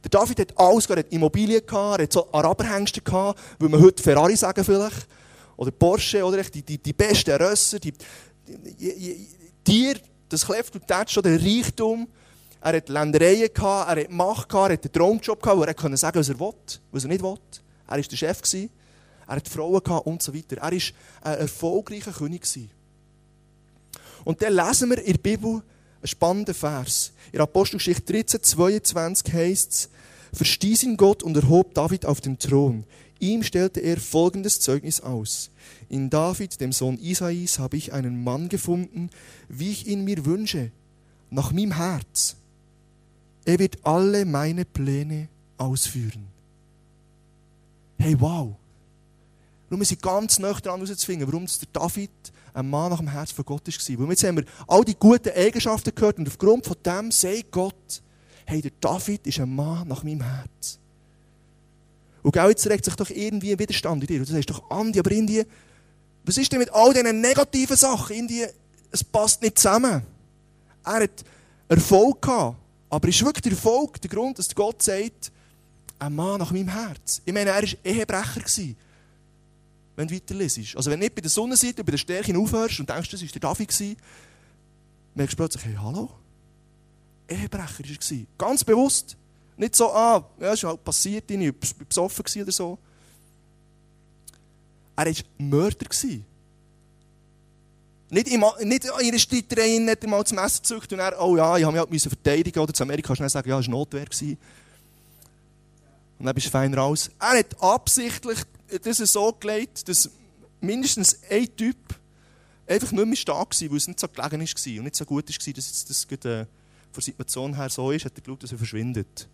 Der 0.04 0.10
David 0.10 0.40
hat 0.40 0.60
alles, 0.60 0.86
er 0.86 0.98
hat 0.98 1.12
Immobilien 1.12 1.66
gehabt, 1.66 2.00
er 2.00 2.04
hat 2.04 2.14
so 2.14 2.32
Araberhengste 2.32 3.02
gehabt, 3.02 3.40
man 3.60 3.82
heute 3.82 4.04
Ferrari 4.04 4.36
sagen 4.36 4.64
vielleicht, 4.64 5.08
oder 5.56 5.72
Porsche, 5.72 6.24
oder 6.24 6.44
die, 6.44 6.62
die, 6.62 6.78
die 6.78 6.94
besten 6.94 7.32
Rösser, 7.32 7.80
die, 7.80 7.94
die, 8.48 9.28
Tier, 9.64 9.96
das 10.30 10.46
Kleft 10.46 10.76
und 10.76 10.88
Tätsch, 10.88 11.20
der 11.22 11.42
Reichtum. 11.42 12.08
Er 12.62 12.78
hat 12.78 12.90
Ländereien 12.90 13.50
gehabt, 13.54 13.90
er 13.90 14.04
hat 14.04 14.12
Macht 14.12 14.50
gehabt, 14.50 14.70
er 14.70 14.74
hat 14.74 14.84
einen 14.86 14.94
Traumjob 14.94 15.42
gehabt, 15.42 15.60
wo 15.60 15.64
er 15.64 15.74
konnte 15.74 15.98
sagen, 15.98 16.20
was 16.20 16.30
er 16.30 16.40
will, 16.40 16.54
was 16.92 17.04
er 17.04 17.10
nicht 17.10 17.22
will. 17.22 17.38
Er 17.88 17.96
war 17.96 18.02
der 18.02 18.18
Chef. 18.18 18.42
Gewesen 18.42 18.70
er 19.28 19.36
hat 19.36 19.48
Frauen 19.48 19.84
gehabt 19.84 20.08
und 20.08 20.24
so 20.24 20.34
weiter. 20.34 20.58
Er 20.58 20.64
war 20.64 20.72
ein 20.72 21.38
erfolgreicher 21.40 22.14
König. 22.14 22.48
Und 24.24 24.42
dann 24.42 24.54
lesen 24.54 24.90
wir 24.90 25.00
in 25.00 25.14
der 25.14 25.20
Bibel 25.20 25.52
einen 25.52 26.08
spannenden 26.08 26.56
Vers. 26.56 27.12
In 27.32 27.42
Apostelgeschichte 27.42 28.14
13, 28.14 28.44
22 28.44 29.34
heißt 29.34 29.72
es, 29.72 29.90
verstieß 30.34 30.84
ihn 30.84 30.98
Gott 30.98 31.24
und 31.24 31.36
erhob 31.36 31.74
David 31.74 32.06
auf 32.06 32.22
dem 32.22 32.40
Thron. 32.40 32.86
Ihm 33.20 33.44
stellte 33.44 33.80
er 33.80 33.98
folgendes 33.98 34.60
Zeugnis 34.60 35.02
aus. 35.02 35.50
In 35.90 36.10
David, 36.10 36.62
dem 36.62 36.72
Sohn 36.72 36.98
Isais, 37.00 37.60
habe 37.60 37.78
ich 37.78 37.94
einen 37.94 38.24
Mann 38.24 38.48
gefunden, 38.50 39.10
wie 39.50 39.72
ich 39.72 39.88
ihn 39.88 40.04
mir 40.04 40.26
wünsche, 40.26 40.72
nach 41.30 41.52
meinem 41.52 41.76
Herz. 41.76 42.36
Er 43.46 43.60
wird 43.60 43.86
alle 43.86 44.26
meine 44.26 44.66
Pläne 44.66 45.30
ausführen. 45.58 46.28
Hey, 47.98 48.16
wow! 48.20 48.56
Wir 49.70 49.86
sind 49.86 50.02
ganz 50.02 50.40
nah 50.40 50.54
dran 50.54 50.80
herauszufinden, 50.80 51.28
warum 51.28 51.46
der 51.46 51.68
David 51.74 52.12
ein 52.54 52.70
Mann 52.70 52.90
nach 52.90 53.00
dem 53.00 53.10
Herz 53.10 53.32
von 53.32 53.46
Gott 53.46 53.68
war. 53.68 54.00
Weil 54.00 54.10
jetzt 54.10 54.24
haben 54.24 54.38
wir 54.38 54.46
all 54.68 54.84
die 54.84 54.96
guten 54.96 55.30
Eigenschaften 55.30 55.94
gehört 55.94 56.18
und 56.18 56.28
aufgrund 56.28 56.66
von 56.66 56.78
dem 56.84 57.12
sagt 57.12 57.52
Gott, 57.52 58.02
hey, 58.46 58.62
der 58.62 58.72
David 58.80 59.28
ist 59.28 59.40
ein 59.40 59.54
Mann 59.54 59.88
nach 59.88 60.04
meinem 60.04 60.22
Herz. 60.22 60.80
Und 62.24 62.32
genau 62.32 62.50
jetzt 62.50 62.68
regt 62.68 62.86
sich 62.86 62.96
doch 62.96 63.10
irgendwie 63.10 63.52
ein 63.52 63.60
Widerstand 63.60 64.02
in 64.04 64.08
dir. 64.08 64.20
Und 64.20 64.30
du 64.30 64.34
sagst 64.34 64.50
doch, 64.50 64.70
Andi, 64.72 65.00
aber 65.00 65.12
in 65.12 65.28
dir, 65.28 65.46
was 66.24 66.38
ist 66.38 66.52
denn 66.52 66.60
mit 66.60 66.74
all 66.74 66.94
diesen 66.94 67.22
negativen 67.22 67.78
Sachen? 67.78 68.16
In 68.16 68.28
dir, 68.28 68.52
es 68.92 69.04
passt 69.04 69.42
nicht 69.42 69.60
zusammen. 69.60 70.02
Er 70.84 71.04
hat 71.04 71.26
Erfolg 71.68 72.22
gehabt. 72.22 72.58
Aber 72.90 73.08
ist 73.08 73.24
wirklich 73.24 73.44
der 73.44 73.52
Erfolg 73.52 74.02
der 74.02 74.10
Grund, 74.10 74.40
dass 74.40 74.56
Gott 74.56 74.82
sagt, 74.82 75.32
ein 76.00 76.16
Mann 76.16 76.40
nach 76.40 76.52
meinem 76.52 76.70
Herz? 76.70 77.22
Ich 77.26 77.34
meine, 77.34 77.50
er 77.50 77.62
war 77.62 77.70
Ehebrecher. 77.84 78.40
Gewesen 78.40 78.78
wenn 79.98 80.08
du 80.08 80.16
weiterlesest. 80.16 80.78
Also 80.78 80.92
wenn 80.92 81.00
du 81.00 81.06
nicht 81.06 81.16
bei 81.16 81.22
der 81.22 81.30
Sonnenseite, 81.30 81.84
bei 81.84 81.92
der 81.92 81.98
Stärke 81.98 82.38
aufhörst 82.38 82.80
und 82.80 82.90
denkst, 82.90 83.10
das 83.10 83.22
war 83.22 83.28
der 83.28 83.42
David, 83.42 83.98
merkst 85.16 85.34
du 85.34 85.38
plötzlich, 85.38 85.66
hey, 85.66 85.76
hallo? 85.78 86.12
Ehebrecher 87.28 87.84
war 87.84 88.18
er. 88.18 88.26
Ganz 88.38 88.64
bewusst. 88.64 89.18
Nicht 89.58 89.76
so, 89.76 89.92
ah, 89.92 90.24
ja, 90.40 90.54
ist 90.54 90.64
halt 90.64 90.84
passiert, 90.84 91.30
ich 91.30 91.40
war 91.40 91.86
besoffen 91.90 92.42
oder 92.44 92.52
so. 92.52 92.78
Er 94.96 95.06
war 95.08 95.14
Mörder. 95.40 95.88
Nicht, 98.10 98.28
in, 98.30 98.42
nicht 98.64 98.86
in 98.86 98.92
einer 98.92 99.20
Streiterei 99.20 99.80
nicht 99.80 100.04
einmal 100.04 100.24
zum 100.26 100.38
Essen 100.38 100.62
gezückt 100.62 100.94
und 100.94 101.00
er, 101.00 101.20
oh 101.22 101.36
ja, 101.36 101.58
ich 101.58 101.66
habe 101.66 101.90
mich 101.90 102.06
halt 102.06 102.14
verteidigen 102.14 102.60
oder 102.60 102.74
zu 102.74 102.84
Amerika 102.84 103.16
schnell 103.16 103.30
sagen, 103.30 103.50
ja, 103.50 103.60
es 103.60 103.66
war 103.66 103.72
Notwehr. 103.72 104.06
Und 106.20 106.26
dann 106.26 106.36
bist 106.36 106.48
du 106.48 106.52
fein 106.52 106.74
raus. 106.74 107.12
Er 107.20 107.40
hat 107.40 107.62
absichtlich 107.62 108.40
das 108.84 108.98
so 108.98 109.32
gelegt, 109.34 109.88
dass 109.88 110.10
mindestens 110.60 111.20
ein 111.30 111.56
Typ 111.56 111.78
einfach 112.66 112.92
nicht 112.92 113.06
mehr 113.06 113.16
stark 113.16 113.62
war, 113.62 113.70
weil 113.70 113.78
es 113.78 113.88
nicht 113.88 114.00
so 114.00 114.08
gelegen 114.08 114.32
war 114.32 114.78
und 114.78 114.84
nicht 114.84 114.96
so 114.96 115.06
gut 115.06 115.30
war, 115.30 115.54
dass 115.54 115.86
das 115.86 116.06
äh, 116.06 116.46
von 116.92 117.02
der 117.02 117.04
Situation 117.04 117.56
her 117.56 117.70
so 117.70 117.92
ist, 117.92 118.06
hat 118.06 118.14
er 118.16 118.22
geschaut, 118.22 118.44
dass 118.44 118.52
er 118.52 118.58
verschwindet. 118.58 119.28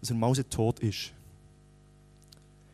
Dass 0.00 0.10
er 0.10 0.16
mausetot 0.16 0.80
ist. 0.80 1.12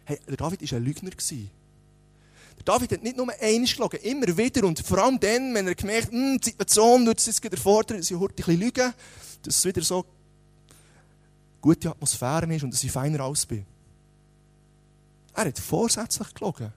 Hey, 0.04 0.18
der 0.28 0.36
David 0.36 0.62
war 0.70 0.78
ein 0.78 0.84
Lügner. 0.84 1.10
Der 1.10 2.64
David 2.64 2.92
hat 2.92 3.02
nicht 3.02 3.16
nur 3.16 3.28
eines 3.40 3.70
geschlagen, 3.70 3.98
immer 4.02 4.36
wieder 4.36 4.66
und 4.66 4.80
vor 4.80 4.98
allem 4.98 5.18
dann, 5.18 5.54
wenn 5.54 5.66
er 5.66 5.74
gemerkt 5.74 6.06
hat, 6.06 6.12
hm, 6.12 6.38
die 6.38 6.50
Situation 6.50 7.06
wird 7.06 7.18
es 7.18 7.26
jetzt 7.26 7.44
erfordern, 7.44 7.98
dass 7.98 8.10
ich 8.10 8.18
heute 8.18 8.34
ein 8.34 8.36
bisschen 8.36 8.60
lügen, 8.60 8.92
dass 9.42 9.56
es 9.56 9.64
wieder 9.64 9.82
so 9.82 10.04
gute 11.60 11.90
Atmosphäre 11.90 12.52
ist 12.54 12.62
und 12.62 12.72
dass 12.72 12.84
ich 12.84 12.92
feiner 12.92 13.24
aus 13.24 13.46
bin. 13.46 13.64
Er 15.34 15.46
hat 15.46 15.58
vorsätzlich 15.58 16.34
gelogen. 16.34 16.72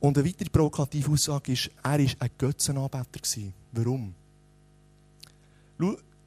Und 0.00 0.16
eine 0.16 0.28
weitere 0.28 0.48
provokative 0.48 1.10
Aussage 1.10 1.52
ist, 1.52 1.70
er 1.82 1.98
war 1.98 1.98
ein 1.98 2.30
Götzenanbeter. 2.38 3.20
Warum? 3.72 4.14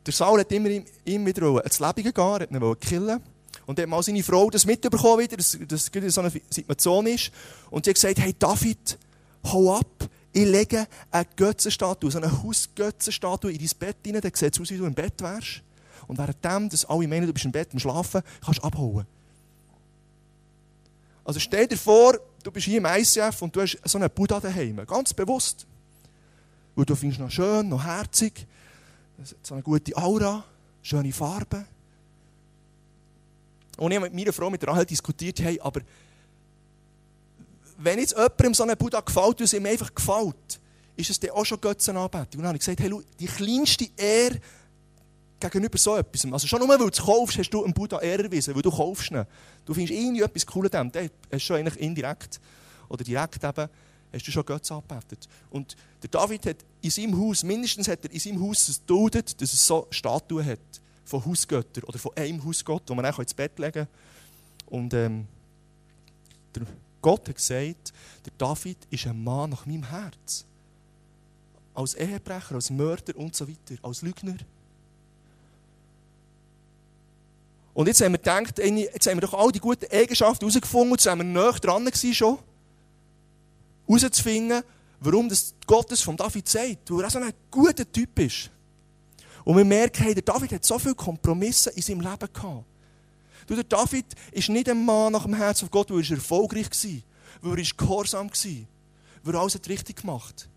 Der 0.06 0.13
Saul 0.13 0.40
hat 0.40 0.51
immer 0.51 0.70
ihm 1.06 1.25
wieder 1.25 1.63
ins 1.63 1.80
Leben 1.80 2.04
gehen, 2.04 2.13
er 2.16 2.40
hat 2.40 2.51
ihn 2.51 2.80
killen. 2.80 3.22
Und 3.66 3.80
hat 3.80 3.88
mal 3.88 4.01
seine 4.01 4.24
Frau 4.24 4.50
das 4.50 4.66
mitbekommen, 4.66 5.20
wieder, 5.20 5.38
dass 5.38 5.58
das 5.68 5.92
so 6.08 6.22
eine 6.22 6.32
Situation 6.50 7.06
ist. 7.08 7.32
Und 7.70 7.86
sie 7.86 7.92
hat 7.92 7.96
gesagt, 7.96 8.20
hey 8.20 8.36
David, 8.38 8.98
hau 9.46 9.78
ab, 9.78 10.10
ich 10.34 10.46
lege 10.46 10.88
eine 11.12 11.26
Götzenstatue, 11.36 12.12
so 12.12 12.20
eine 12.20 12.44
Hausgötzenstatue 12.44 13.52
in 13.52 13.58
dein 13.58 13.70
Bett 13.78 13.98
rein, 14.06 14.22
dann 14.22 14.32
sieht 14.34 14.54
es 14.54 14.60
aus, 14.62 14.70
wie 14.70 14.78
du 14.78 14.86
im 14.86 14.94
Bett 14.94 15.22
wärst. 15.22 15.62
Und 16.08 16.18
währenddem, 16.18 16.70
dass 16.70 16.86
alle 16.86 17.08
meinen, 17.08 17.28
du 17.28 17.34
bist 17.34 17.46
im 17.46 17.52
Bett 17.52 17.70
am 17.74 17.80
Schlafen, 17.80 18.22
kannst 18.44 18.60
du 18.60 18.64
abhauen. 18.64 19.06
Also 21.24 21.40
stell 21.40 21.68
dir 21.68 21.78
vor, 21.78 22.18
du 22.44 22.52
bist 22.52 22.66
hier 22.66 22.78
im 22.78 22.86
ICF 22.86 23.42
und 23.42 23.56
du 23.56 23.62
hast 23.62 23.78
so 23.84 23.98
einen 23.98 24.10
Buddha 24.10 24.40
daheim, 24.40 24.86
ganz 24.88 25.14
bewusst. 25.14 25.68
Weil 26.76 26.86
du 26.86 26.96
findest 26.96 27.22
noch 27.22 27.30
schön, 27.30 27.70
noch 27.70 27.84
herzig, 27.84 28.48
so 29.44 29.54
eine 29.54 29.64
gute 29.64 29.96
Aura, 29.96 30.44
schöne 30.82 31.12
Farben. 31.12 31.66
Und 33.78 33.92
ich 33.92 33.98
habe 33.98 34.10
mit 34.10 34.14
meiner 34.14 34.34
Frau, 34.34 34.50
mit 34.50 34.66
Rahel 34.66 34.86
diskutiert, 34.86 35.40
hey, 35.42 35.60
aber 35.62 35.82
wenn 37.84 38.00
jetzt 38.00 38.12
jemandem 38.12 38.54
so 38.54 38.64
ein 38.64 38.78
Buddha 38.78 39.00
gefällt 39.00 39.40
und 39.40 39.42
es 39.42 39.54
ihm 39.54 39.66
einfach 39.66 39.94
gefällt, 39.94 40.60
ist 40.96 41.10
es 41.10 41.20
dann 41.20 41.32
auch 41.32 41.46
schon 41.46 41.60
Götzenanbetung. 41.60 42.40
Und 42.40 42.40
dann 42.40 42.48
habe 42.48 42.58
ich 42.58 42.66
gesagt, 42.66 42.80
hey, 42.80 42.90
schau, 42.90 43.02
die 43.20 43.26
kleinste 43.26 43.88
Ehre 43.98 44.40
gegenüber 45.40 45.78
so 45.78 45.96
etwas, 45.96 46.26
also 46.32 46.48
schon 46.48 46.60
nur, 46.60 46.70
weil 46.70 46.78
du 46.78 46.88
es 46.88 47.00
kaufst, 47.00 47.38
hast 47.38 47.50
du 47.50 47.64
einem 47.64 47.74
Buddha 47.74 48.00
Ehre 48.00 48.24
erwiesen, 48.24 48.54
weil 48.54 48.62
du 48.62 48.70
kaufst 48.70 49.12
ihn. 49.12 49.26
Du 49.66 49.74
findest 49.74 50.00
irgendwie 50.00 50.22
etwas 50.22 50.46
Cooles 50.46 50.72
an 50.74 50.92
dem, 50.92 51.10
dann 51.10 51.10
hast 51.32 51.44
schon 51.44 51.58
eigentlich 51.58 51.82
indirekt 51.82 52.40
oder 52.90 53.04
direkt 53.04 53.44
eben, 53.44 53.70
hast 54.14 54.28
du 54.28 54.32
schon 54.32 54.46
Götze 54.46 54.76
angebetet. 54.76 55.28
Und 55.50 55.76
der 56.04 56.10
David 56.10 56.46
hat 56.46 56.58
in 56.82 56.92
seinem 56.92 57.20
Haus, 57.20 57.44
mindestens 57.44 57.88
hat 57.88 58.06
er 58.06 58.12
in 58.12 58.20
seinem 58.20 58.42
Haus 58.42 58.82
geduldet, 58.82 59.42
dass 59.42 59.54
es 59.54 59.66
so 59.66 59.88
Statuen 59.90 60.46
hat 60.46 60.60
von 61.06 61.26
Hausgöttern 61.26 61.84
oder 61.86 61.98
von 61.98 62.16
einem 62.16 62.44
Hausgott, 62.46 62.84
wo 62.88 62.94
man 62.94 63.06
auch 63.06 63.20
ins 63.20 63.34
Bett 63.34 63.58
legen 63.58 63.74
kann. 63.74 63.88
Und 64.68 64.94
ähm, 64.94 65.28
Gott 67.01 67.27
hat 67.27 67.36
gesagt, 67.36 67.93
der 68.25 68.34
David 68.38 68.77
ist 68.89 69.08
ein 69.08 69.24
Mann 69.24 69.50
nach 69.50 69.65
meinem 69.65 69.84
Herz. 69.84 70.46
Als 71.74 71.96
Ehebrecher, 71.96 72.55
als 72.55 72.70
Mörder 72.70 73.15
und 73.15 73.36
so 73.36 73.48
weiter, 73.48 73.75
als 73.81 74.01
Lügner. 74.01 74.38
Und 77.74 77.88
jetzt 77.88 78.01
haben 78.01 78.12
wir 78.12 78.17
gedacht, 78.17 78.60
jetzt 78.60 79.08
haben 79.08 79.17
wir 79.17 79.22
doch 79.22 79.34
all 79.34 79.51
die 79.51 79.60
guten 79.60 79.89
Eigenschaften 79.91 80.46
herausgefunden, 80.46 80.91
jetzt 80.91 81.03
sind 81.03 81.17
wir 81.17 81.24
näher 81.24 81.53
dran 81.53 81.89
herauszufinden, 83.88 84.63
warum 85.00 85.29
das 85.29 85.53
Gottes 85.65 86.01
von 86.01 86.17
David 86.17 86.48
sagt, 86.48 86.91
weil 86.91 87.03
er 87.03 87.10
so 87.10 87.20
ein 87.20 87.34
guter 87.50 87.89
Typ 87.89 88.20
ist. 88.20 88.50
Und 89.43 89.58
wir 89.58 89.65
merken, 89.65 90.03
hey, 90.03 90.13
der 90.13 90.24
David 90.24 90.51
hat 90.51 90.65
so 90.65 90.77
viele 90.77 90.96
Kompromisse 90.96 91.72
in 91.72 91.81
seinem 91.81 92.01
Leben 92.01 92.34
gehabt. 92.34 92.65
Der 93.55 93.63
David 93.65 94.05
ist 94.31 94.50
nicht 94.50 94.70
ein 94.70 94.86
Mann 94.86 95.12
nach 95.12 95.24
dem 95.24 95.34
Herzen 95.34 95.67
von 95.67 95.72
Gott, 95.72 95.91
weil 95.91 96.03
er 96.03 96.12
erfolgreich 96.12 96.70
war, 96.72 97.51
weil 97.51 97.60
er 97.60 97.65
gehorsam 97.75 98.29
war, 98.29 98.67
weil 99.24 99.36
er 99.36 99.41
alles 99.41 99.60
richtig 99.67 100.01
gemacht. 100.01 100.48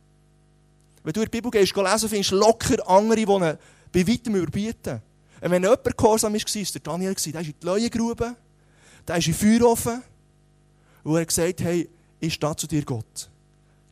Wenn 1.02 1.12
du 1.12 1.20
in 1.20 1.24
der 1.24 1.30
Bibel 1.30 1.50
gehst, 1.50 1.76
lesen, 1.76 2.08
findest 2.08 2.30
du 2.30 2.36
locker 2.36 2.88
andere, 2.88 3.16
die 3.16 3.22
ihn 3.22 3.58
bei 3.92 4.06
weitem 4.08 4.36
überbieten. 4.36 5.02
Und 5.40 5.50
wenn 5.50 5.62
jemand 5.62 5.96
gehorsam 5.96 6.32
war, 6.32 6.40
war 6.40 6.62
es 6.62 6.72
der 6.72 6.80
Daniel. 6.80 7.14
Der 7.14 7.40
ist 7.40 7.48
in 7.48 7.54
die 7.60 7.66
Leuengrube, 7.66 8.36
der 9.06 9.16
ist 9.16 9.26
in 9.26 9.34
Feuerofen, 9.34 10.02
wo 11.02 11.16
er 11.16 11.26
gesagt 11.26 11.60
hat, 11.60 11.66
hey, 11.66 11.88
ich 12.20 12.34
stehe 12.34 12.56
zu 12.56 12.66
dir, 12.66 12.84
Gott. 12.84 13.30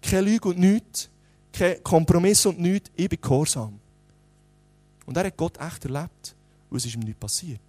Keine 0.00 0.23
Lüge 0.23 0.49
und 0.49 0.59
nichts, 0.59 1.11
kein 1.52 1.82
Kompromiss 1.82 2.47
und 2.47 2.59
nichts, 2.59 2.90
ich 2.97 3.09
bin 3.09 3.21
gehorsam. 3.21 3.78
Und 5.04 5.16
er 5.16 5.26
hat 5.26 5.37
Gott 5.37 5.59
echt 5.59 5.85
erlebt, 5.85 6.35
und 6.71 6.78
es 6.78 6.87
ist 6.87 6.94
ihm 6.94 7.00
nicht 7.00 7.21
passiert. 7.21 7.61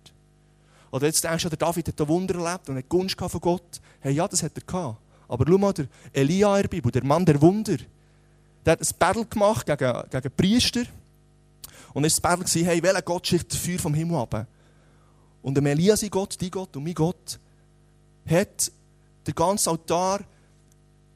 Oder 0.94 1.08
jetzt 1.08 1.24
denkst 1.24 1.42
du, 1.42 1.50
der 1.50 1.58
David 1.58 1.88
hat 1.88 2.00
ein 2.00 2.08
Wunder 2.08 2.36
erlebt 2.36 2.70
und 2.70 2.78
hat 2.78 2.88
Gunst 2.88 3.18
von 3.20 3.42
Gott. 3.42 3.82
Hey, 4.00 4.14
ja, 4.14 4.28
das 4.28 4.44
hat 4.44 4.52
er 4.56 4.62
gehabt. 4.62 5.02
Aber 5.28 5.44
schau 5.48 5.58
mal, 5.58 5.74
der 5.74 5.88
Elia 6.12 6.56
in 6.58 6.62
der 6.62 6.70
Bibel, 6.70 6.92
der 6.92 7.04
Mann 7.04 7.26
der 7.26 7.42
Wunder, 7.42 7.78
der 8.64 8.74
hat 8.74 8.80
ein 8.80 8.88
Battle 9.00 9.26
gemacht 9.26 9.66
gegen, 9.66 10.04
gegen 10.12 10.32
Priester. 10.38 10.84
Und 11.96 12.06
es 12.06 12.22
war 12.22 12.38
das 12.38 12.46
Battle, 12.46 12.66
hey, 12.66 12.84
welcher 12.84 13.02
Gott 13.02 13.26
schickt 13.26 13.52
das 13.52 13.60
Feuer 13.60 13.80
vom 13.80 13.96
Himmel 13.96 14.18
ab? 14.18 14.46
Und 15.42 15.56
der 15.56 15.66
Elia, 15.66 15.98
sein 15.98 16.12
Gott, 16.12 16.40
dein 16.40 16.52
Gott 16.52 16.78
und 16.78 16.84
mein 16.84 16.94
Gott, 16.94 17.40
hat 18.28 18.72
den 19.26 19.34
ganzen 19.34 19.70
Altar, 19.70 20.20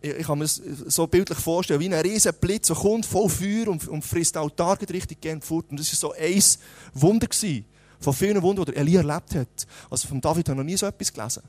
ich 0.02 0.26
kann 0.26 0.40
mir 0.40 0.46
das 0.46 0.56
so 0.56 1.06
bildlich 1.06 1.38
vorstellen, 1.38 1.82
wie 1.82 1.94
ein 1.94 2.02
riesen 2.02 2.34
Blitz, 2.42 2.66
der 2.66 2.78
kommt 2.78 3.06
voll 3.06 3.30
Feuer 3.30 3.68
und, 3.68 3.88
und 3.88 4.04
frisst 4.04 4.34
den 4.34 4.42
Altar 4.42 4.80
richtig 4.90 5.22
gern 5.22 5.40
fort. 5.40 5.68
Und 5.70 5.80
das 5.80 5.92
war 5.92 6.10
so 6.10 6.14
ein 6.20 6.42
Wunder 6.96 7.28
gewesen 7.28 7.64
von 8.00 8.14
vielen 8.14 8.42
Wundern, 8.42 8.66
die 8.66 8.76
Elia 8.76 9.02
erlebt 9.02 9.36
hat. 9.36 9.68
Also 9.90 10.08
von 10.08 10.22
David 10.22 10.50
habe 10.50 10.56
ich 10.56 10.58
noch 10.58 10.72
nie 10.72 10.78
so 10.78 10.86
etwas 10.86 11.12
gelesen. 11.12 11.44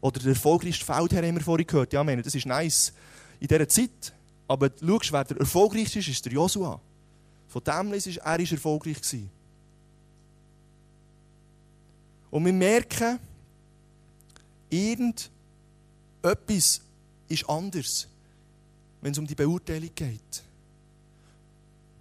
Oder 0.00 0.20
der 0.20 0.30
erfolgreichste 0.30 0.84
Feldherr 0.84 1.26
haben 1.26 1.36
wir 1.36 1.42
vorhin 1.42 1.66
gehört. 1.66 1.92
Ja, 1.92 2.04
meine, 2.04 2.22
das 2.22 2.34
ist 2.34 2.46
nice 2.46 2.92
in 3.40 3.48
dieser 3.48 3.68
Zeit. 3.68 4.12
Aber 4.46 4.70
schau, 4.78 5.00
wer 5.10 5.24
der 5.24 5.38
erfolgreichste 5.38 6.00
ist, 6.00 6.08
ist 6.08 6.24
der 6.26 6.32
Joshua. 6.32 6.78
Von 7.48 7.64
dem 7.64 7.94
ist 7.94 8.06
er 8.18 8.40
ist 8.40 8.52
erfolgreich 8.52 8.96
gewesen. 8.96 9.30
Und 12.30 12.44
wir 12.44 12.52
merken, 12.52 13.18
irgendetwas 14.68 15.30
ist 17.28 17.48
anders, 17.48 18.06
wenn 19.00 19.12
es 19.12 19.18
um 19.18 19.26
die 19.26 19.34
Beurteilung 19.34 19.90
geht 19.94 20.43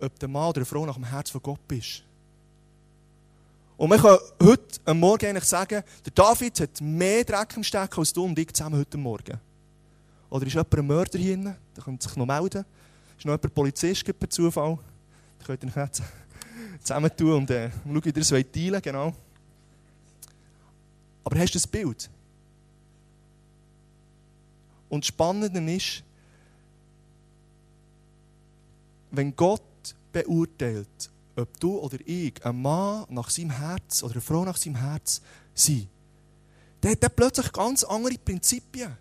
ob 0.03 0.19
der 0.19 0.29
Mann 0.29 0.49
oder 0.49 0.57
eine 0.57 0.65
Frau 0.65 0.85
nach 0.85 0.95
dem 0.95 1.05
Herz 1.05 1.29
von 1.29 1.41
Gott 1.41 1.67
bist. 1.67 2.03
Und 3.77 3.89
wir 3.89 3.97
können 3.97 4.19
heute 4.41 4.79
am 4.85 4.99
Morgen 4.99 5.25
eigentlich 5.25 5.45
sagen, 5.45 5.83
der 6.05 6.11
David 6.13 6.59
hat 6.59 6.81
mehr 6.81 7.23
Dreck 7.23 7.55
im 7.55 7.63
Stecken 7.63 7.99
als 7.99 8.13
du 8.13 8.23
und 8.23 8.37
ich 8.37 8.53
zusammen 8.53 8.79
heute 8.79 8.97
Morgen. 8.97 9.39
Oder 10.29 10.45
ist 10.45 10.53
jemand 10.53 10.73
ein 10.75 10.87
Mörder 10.87 11.19
hier 11.19 11.35
drin? 11.35 11.55
Der 11.75 11.83
könnte 11.83 12.07
sich 12.07 12.15
noch 12.15 12.25
melden. 12.25 12.65
Ist 13.17 13.25
noch 13.25 13.33
jemand 13.33 13.53
Polizist 13.53 14.19
per 14.19 14.29
Zufall? 14.29 14.77
Da 15.39 15.45
könnt 15.45 15.63
ihr 15.63 15.85
nicht 15.85 16.01
zusammen 16.83 17.11
tun 17.15 17.33
und 17.33 17.49
äh, 17.49 17.71
schauen, 17.83 18.05
wie 18.05 18.09
ihr 18.09 18.17
es 18.17 18.29
teilen 18.29 18.81
genau. 18.81 19.13
Aber 21.23 21.39
hast 21.39 21.53
du 21.53 21.57
das 21.57 21.67
Bild? 21.67 22.09
Und 24.89 25.03
das 25.03 25.07
Spannende 25.07 25.73
ist, 25.73 26.03
wenn 29.11 29.35
Gott 29.35 29.61
beurteilt, 30.13 31.11
ob 31.35 31.59
du 31.59 31.79
oder 31.79 31.97
ich 32.05 32.33
ein 32.45 32.61
Mann 32.61 33.05
nach 33.09 33.29
seinem 33.29 33.49
Herz 33.49 34.03
oder 34.03 34.13
eine 34.13 34.21
Frau 34.21 34.45
nach 34.45 34.57
seinem 34.57 34.75
Herz 34.75 35.21
sind, 35.53 35.89
dann 36.81 36.91
hat 36.91 37.03
er 37.03 37.09
plötzlich 37.09 37.51
ganz 37.51 37.83
andere 37.83 38.17
Prinzipien. 38.17 38.95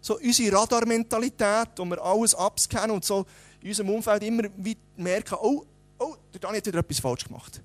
So 0.00 0.18
unsere 0.18 0.56
Radarmentalität, 0.56 1.68
wo 1.76 1.84
wir 1.84 2.02
alles 2.02 2.34
abscannen 2.34 2.90
und 2.90 3.04
so 3.04 3.24
in 3.60 3.68
unserem 3.68 3.90
Umfeld 3.90 4.22
immer 4.22 4.42
merken, 4.96 5.36
oh, 5.40 5.64
oh, 5.98 6.14
der 6.32 6.40
Dani 6.40 6.58
hat 6.58 6.66
wieder 6.66 6.80
etwas 6.80 7.00
falsch 7.00 7.24
gemacht. 7.24 7.62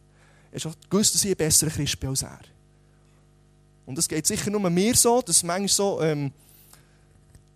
Er 0.52 0.60
hat 0.62 0.90
gewusst, 0.90 1.16
dass 1.16 1.24
ich 1.24 1.32
ein 1.32 1.38
besserer 1.38 1.70
Christ 1.70 2.00
bin 2.00 2.10
als 2.10 2.22
er. 2.24 2.40
Und 3.86 3.98
es 3.98 4.08
geht 4.08 4.26
sicher 4.26 4.52
nur 4.52 4.70
mir 4.70 4.96
so, 4.96 5.22
dass 5.22 5.42
du 5.42 5.48
manchmal 5.48 5.68
so, 5.68 6.02
ähm, 6.02 6.32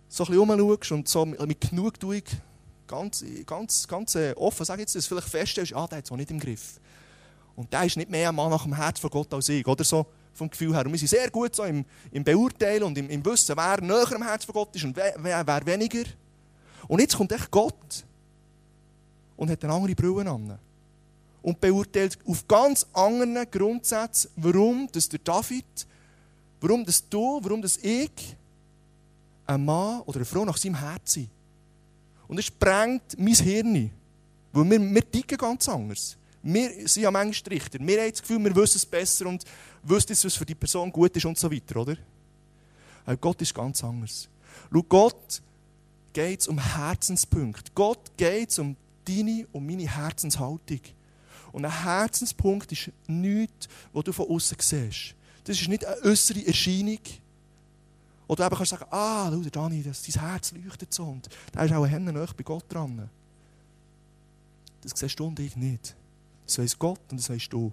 so 0.08 0.24
ein 0.24 0.30
bisschen 0.30 0.96
und 0.96 1.08
so 1.08 1.24
mit 1.24 1.60
Genugtuung 1.60 2.22
ganz, 2.86 3.24
ganz, 3.46 3.88
ganz 3.88 4.14
äh, 4.14 4.32
offen 4.36 4.64
sage 4.64 4.82
jetzt, 4.82 4.94
dass 4.94 5.04
du 5.04 5.14
vielleicht 5.14 5.28
feststellst, 5.28 5.74
ah, 5.74 5.86
der 5.86 5.98
hat 5.98 6.04
es 6.04 6.12
auch 6.12 6.16
nicht 6.16 6.30
im 6.30 6.40
Griff. 6.40 6.80
Und 7.56 7.72
der 7.72 7.84
ist 7.84 7.96
nicht 7.96 8.10
mehr 8.10 8.28
ein 8.28 8.34
Mann 8.34 8.50
nach 8.50 8.64
dem 8.64 8.74
Herz 8.74 8.98
von 8.98 9.10
Gott 9.10 9.32
als 9.32 9.48
ich, 9.48 9.66
oder 9.66 9.84
so 9.84 10.06
vom 10.34 10.50
Gefühl 10.50 10.74
her. 10.74 10.84
Und 10.84 10.92
wir 10.92 10.98
sind 10.98 11.08
sehr 11.08 11.30
gut 11.30 11.54
so 11.54 11.64
im, 11.64 11.84
im 12.10 12.24
Beurteilen 12.24 12.82
und 12.82 12.98
im, 12.98 13.08
im 13.08 13.24
Wissen, 13.24 13.56
wer 13.56 13.80
näher 13.80 14.12
am 14.14 14.22
Herz 14.22 14.44
von 14.44 14.52
Gott 14.52 14.74
ist 14.74 14.84
und 14.84 14.96
wer, 14.96 15.14
wer, 15.18 15.66
weniger. 15.66 16.04
Und 16.88 17.00
jetzt 17.00 17.16
kommt 17.16 17.32
echt 17.32 17.50
Gott 17.50 18.04
und 19.36 19.50
hat 19.50 19.62
eine 19.64 19.72
andere 19.72 19.94
Brille 19.94 20.28
an. 20.28 20.58
Und 21.42 21.60
beurteilt 21.60 22.18
auf 22.26 22.46
ganz 22.48 22.86
anderen 22.92 23.46
Grundsätzen, 23.50 24.30
warum 24.36 24.88
das 24.90 25.08
der 25.08 25.20
David, 25.20 25.86
warum 26.60 26.84
das 26.84 27.08
du, 27.08 27.38
warum 27.42 27.62
das 27.62 27.76
ich 27.76 28.36
ein 29.46 29.64
Mann 29.64 30.00
oder 30.02 30.16
eine 30.16 30.24
Frau 30.24 30.44
nach 30.44 30.56
seinem 30.56 30.76
Herz 30.76 31.12
sind. 31.12 31.28
Und 32.28 32.38
es 32.38 32.46
sprengt 32.46 33.18
mein 33.18 33.34
Hirn. 33.34 33.90
Weil 34.52 34.70
wir, 34.70 34.80
wir 34.80 35.10
ticken 35.10 35.38
ganz 35.38 35.68
anders. 35.68 36.16
Wir 36.42 36.88
sind 36.88 37.02
ja 37.02 37.10
manchmal 37.10 37.54
Richter. 37.54 37.78
Wir 37.80 38.00
haben 38.00 38.10
das 38.10 38.20
Gefühl, 38.20 38.38
wir 38.44 38.54
wissen 38.54 38.76
es 38.76 38.86
besser 38.86 39.26
und 39.26 39.44
wissen, 39.82 40.10
was 40.10 40.34
für 40.34 40.44
die 40.44 40.54
Person 40.54 40.92
gut 40.92 41.16
ist 41.16 41.24
und 41.24 41.38
so 41.38 41.50
weiter, 41.50 41.80
oder? 41.80 41.96
Aber 43.06 43.16
Gott 43.16 43.40
ist 43.42 43.54
ganz 43.54 43.82
anders. 43.82 44.28
Schau, 44.72 44.82
Gott 44.82 45.42
geht 46.12 46.40
es 46.40 46.48
um 46.48 46.58
Herzenspunkte. 46.58 47.70
Gott 47.74 48.16
geht 48.16 48.50
es 48.50 48.58
um 48.58 48.76
deine 49.04 49.46
und 49.52 49.66
meine 49.66 49.88
Herzenshaltung. 49.88 50.80
Und 51.52 51.64
ein 51.64 51.82
Herzenspunkt 51.82 52.72
ist 52.72 52.90
nichts, 53.06 53.68
was 53.92 54.04
du 54.04 54.12
von 54.12 54.28
außen 54.28 54.56
siehst. 54.60 55.14
Das 55.44 55.60
ist 55.60 55.68
nicht 55.68 55.84
eine 55.84 56.00
äußere 56.02 56.46
Erscheinung, 56.46 56.98
oder 58.26 58.48
du 58.48 58.56
kannst 58.56 58.70
sagen, 58.70 58.86
ah, 58.90 59.30
schau, 59.30 59.50
Dani, 59.50 59.82
das, 59.82 60.02
dein 60.02 60.22
Herz 60.22 60.52
leuchtet 60.52 60.92
so 60.92 61.04
und 61.04 61.28
da 61.52 61.64
ist 61.64 61.72
auch 61.72 61.84
ein 61.84 61.90
Hände 61.90 62.12
bei 62.12 62.42
Gott 62.42 62.64
dran. 62.68 63.08
Das 64.80 64.92
siehst 64.94 65.18
du 65.18 65.26
und 65.26 65.38
ich 65.40 65.56
nicht. 65.56 65.94
Das 66.46 66.58
weiss 66.58 66.78
Gott 66.78 67.00
und 67.10 67.18
das 67.18 67.30
weißt 67.30 67.52
du. 67.52 67.72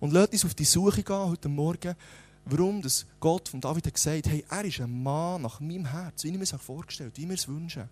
Und 0.00 0.12
lass 0.12 0.28
uns 0.28 0.44
auf 0.44 0.54
die 0.54 0.64
Suche 0.64 1.02
gehen 1.02 1.16
heute 1.16 1.48
Morgen, 1.48 1.94
warum 2.44 2.82
das 2.82 3.06
Gott 3.18 3.48
von 3.48 3.60
David 3.60 3.86
hat 3.86 3.94
gesagt 3.94 4.28
hey, 4.28 4.44
er 4.48 4.64
ist 4.64 4.80
ein 4.80 5.02
Mann 5.02 5.42
nach 5.42 5.60
meinem 5.60 5.86
Herz, 5.86 6.24
wie 6.24 6.28
ich 6.28 6.34
mir 6.36 6.42
es 6.42 6.52
vorgestellt 6.52 7.12
wie 7.16 7.26
mir 7.26 7.34
es 7.34 7.48
wünsche. 7.48 7.88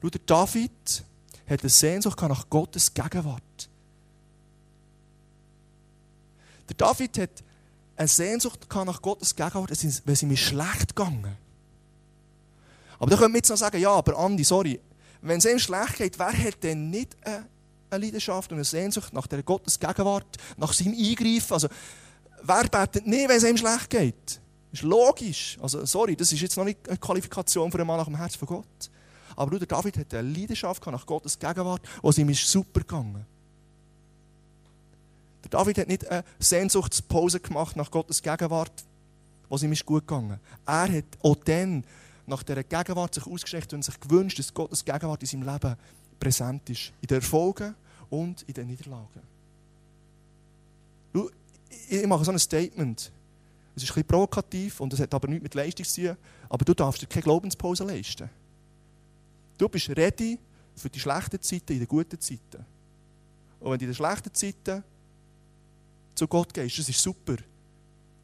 Schau, 0.00 0.10
der 0.10 0.20
David 0.26 1.04
hat 1.48 1.60
eine 1.60 1.68
Sehnsucht 1.68 2.20
nach 2.22 2.48
Gottes 2.48 2.92
Gegenwart. 2.92 3.68
Der 6.68 6.76
David 6.76 7.18
hat 7.18 7.42
eine 8.02 8.08
Sehnsucht 8.08 8.66
nach 8.84 9.00
Gottes 9.00 9.34
Gegenwart, 9.34 9.70
wenn 10.04 10.16
sie 10.16 10.26
mir 10.26 10.36
schlecht 10.36 10.94
gegangen. 10.94 11.36
Aber 12.98 13.10
da 13.10 13.16
können 13.16 13.34
wir 13.34 13.38
jetzt 13.38 13.48
noch 13.48 13.56
sagen, 13.56 13.80
ja, 13.80 13.90
aber 13.90 14.18
Andi, 14.18 14.44
sorry, 14.44 14.80
wenn 15.22 15.38
es 15.38 15.44
ihm 15.44 15.58
schlecht 15.58 15.96
geht, 15.96 16.18
wer 16.18 16.32
hat 16.32 16.62
denn 16.62 16.90
nicht 16.90 17.16
eine, 17.24 17.46
Leidenschaft 17.90 18.50
und 18.50 18.56
eine 18.56 18.64
Sehnsucht 18.64 19.12
nach 19.12 19.26
der 19.26 19.42
Gottes 19.42 19.78
Gegenwart, 19.78 20.36
nach 20.56 20.72
seinem 20.72 20.94
Eingreifen? 20.94 21.52
Also, 21.52 21.68
wer 22.42 22.64
betet 22.68 23.06
nicht, 23.06 23.28
wenn 23.28 23.36
es 23.36 23.44
ihm 23.44 23.56
schlecht 23.56 23.90
geht? 23.90 24.40
Das 24.70 24.80
ist 24.80 24.82
logisch. 24.82 25.58
Also, 25.60 25.84
sorry, 25.84 26.16
das 26.16 26.32
ist 26.32 26.40
jetzt 26.40 26.56
noch 26.56 26.64
nicht 26.64 26.88
eine 26.88 26.96
Qualifikation 26.96 27.70
für 27.70 27.78
einen 27.78 27.86
Mann 27.86 27.98
nach 27.98 28.06
dem 28.06 28.16
Herz 28.16 28.34
von 28.34 28.48
Gott. 28.48 28.90
Aber 29.36 29.50
Bruder 29.50 29.66
David 29.66 29.98
hat 29.98 30.14
eine 30.14 30.28
Leidenschaft 30.28 30.84
nach 30.86 31.06
Gottes 31.06 31.38
Gegenwart, 31.38 31.82
wo 32.00 32.10
es 32.10 32.18
ihm 32.18 32.28
ist 32.30 32.46
super 32.46 32.80
gegangen. 32.80 33.26
Der 35.44 35.50
David 35.50 35.78
hat 35.78 35.88
nicht 35.88 36.08
eine 36.08 36.24
Sehnsuchtspause 36.38 37.40
gemacht 37.40 37.76
nach 37.76 37.90
Gottes 37.90 38.22
Gegenwart, 38.22 38.84
wo 39.48 39.56
es 39.56 39.62
ihm 39.62 39.72
ist 39.72 39.84
gut 39.84 40.06
gegangen. 40.06 40.38
Er 40.66 40.92
hat 40.92 41.04
auch 41.22 41.36
dann 41.36 41.84
nach 42.26 42.42
dieser 42.42 42.62
Gegenwart 42.62 43.14
sich 43.14 43.26
ausgestreckt 43.26 43.72
und 43.74 43.84
sich 43.84 43.98
gewünscht, 43.98 44.38
dass 44.38 44.54
Gottes 44.54 44.84
Gegenwart 44.84 45.22
in 45.22 45.28
seinem 45.28 45.52
Leben 45.52 45.76
präsent 46.18 46.70
ist. 46.70 46.92
In 47.00 47.08
den 47.08 47.16
Erfolgen 47.16 47.74
und 48.08 48.42
in 48.42 48.54
den 48.54 48.68
Niederlagen. 48.68 49.22
Ich 51.88 52.06
mache 52.06 52.24
so 52.24 52.30
ein 52.30 52.38
Statement. 52.38 53.10
Es 53.74 53.82
ist 53.82 53.90
ein 53.90 53.94
bisschen 53.94 54.06
provokativ 54.06 54.80
und 54.80 54.92
es 54.92 55.00
hat 55.00 55.12
aber 55.14 55.28
nichts 55.28 55.42
mit 55.42 55.54
Leistung 55.54 55.84
zu 55.84 56.02
tun. 56.02 56.16
Aber 56.48 56.64
du 56.64 56.74
darfst 56.74 57.02
dir 57.02 57.06
keine 57.06 57.22
Glaubenspause 57.22 57.84
leisten. 57.84 58.28
Du 59.58 59.68
bist 59.68 59.88
ready 59.90 60.38
für 60.76 60.90
die 60.90 61.00
schlechten 61.00 61.40
Zeiten 61.40 61.72
in 61.72 61.78
den 61.80 61.88
guten 61.88 62.20
Zeiten. 62.20 62.64
Und 63.60 63.70
wenn 63.70 63.78
du 63.78 63.84
in 63.84 63.90
den 63.90 63.94
schlechten 63.94 64.32
Zeiten 64.34 64.84
zu 66.14 66.26
Gott 66.26 66.52
gehst, 66.52 66.78
das 66.78 66.88
ist 66.88 67.00
super. 67.00 67.36